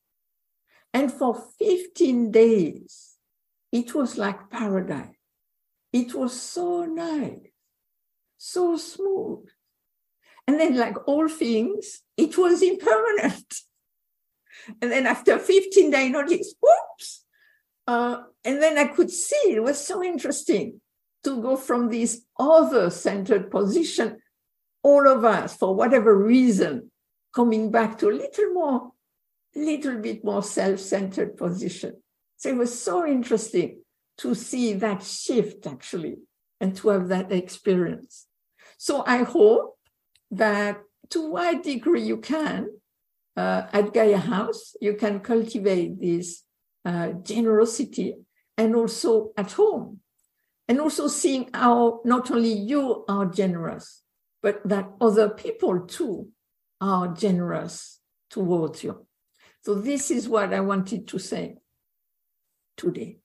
And 0.94 1.12
for 1.12 1.36
15 1.60 2.32
days, 2.32 3.18
it 3.72 3.94
was 3.94 4.18
like 4.18 4.50
paradise. 4.50 5.16
It 5.92 6.14
was 6.14 6.40
so 6.40 6.86
nice, 6.86 7.52
so 8.38 8.78
smooth. 8.78 9.48
And 10.50 10.60
then, 10.60 10.78
like 10.78 11.08
all 11.08 11.28
things, 11.30 12.02
it 12.18 12.36
was 12.36 12.64
impermanent. 12.64 13.54
And 14.82 14.92
then 14.92 15.06
after 15.06 15.38
15 15.38 15.92
days, 15.92 16.00
I 16.00 16.08
noticed, 16.08 16.56
whoops, 16.60 17.24
uh, 17.86 18.24
and 18.44 18.60
then 18.62 18.76
I 18.80 18.86
could 18.86 19.12
see 19.12 19.54
it 19.54 19.64
was 19.64 19.80
so 19.80 20.04
interesting 20.04 20.82
to 21.24 21.40
go 21.40 21.56
from 21.56 21.90
this 21.90 22.24
other 22.40 22.90
centered 22.90 23.52
position, 23.52 24.18
all 24.82 25.08
of 25.08 25.24
us, 25.24 25.56
for 25.56 25.76
whatever 25.76 26.18
reason, 26.18 26.90
coming 27.32 27.70
back 27.70 28.00
to 28.00 28.10
a 28.10 28.20
little 28.24 28.54
more, 28.54 28.92
little 29.56 29.98
bit 29.98 30.24
more 30.26 30.42
self 30.42 30.80
centered 30.80 31.38
position. 31.38 32.02
So 32.38 32.50
it 32.50 32.58
was 32.58 32.82
so 32.82 33.06
interesting 33.06 33.82
to 34.18 34.34
see 34.34 34.74
that 34.74 35.04
shift 35.04 35.68
actually 35.68 36.18
and 36.60 36.76
to 36.78 36.90
have 36.90 37.08
that 37.10 37.32
experience. 37.32 38.26
So 38.80 39.04
I 39.06 39.24
hope 39.24 39.79
that 40.32 40.82
to 41.10 41.32
what 41.32 41.64
degree 41.64 42.02
you 42.04 42.18
can 42.18 42.70
uh, 43.36 43.68
at 43.72 43.94
Gaia 43.94 44.18
House, 44.18 44.76
you 44.82 44.94
can 44.96 45.20
cultivate 45.20 46.00
this 46.00 46.44
uh, 46.86 47.10
generosity 47.24 48.16
and 48.58 48.76
also 48.76 49.32
at 49.38 49.52
home. 49.54 50.00
And 50.68 50.80
also 50.80 51.08
seeing 51.08 51.50
how 51.54 52.02
not 52.06 52.30
only 52.30 52.54
you 52.54 53.04
are 53.08 53.26
generous, 53.26 54.04
but 54.44 54.62
that 54.68 54.90
other 55.02 55.30
people 55.30 55.82
too 55.88 56.30
are 56.80 57.08
generous 57.08 58.00
towards 58.30 58.84
you. 58.84 59.06
So, 59.62 59.76
this 59.76 60.12
is 60.12 60.30
what 60.30 60.54
I 60.54 60.60
wanted 60.60 61.08
to 61.08 61.20
say 61.20 61.56
today. 62.78 63.19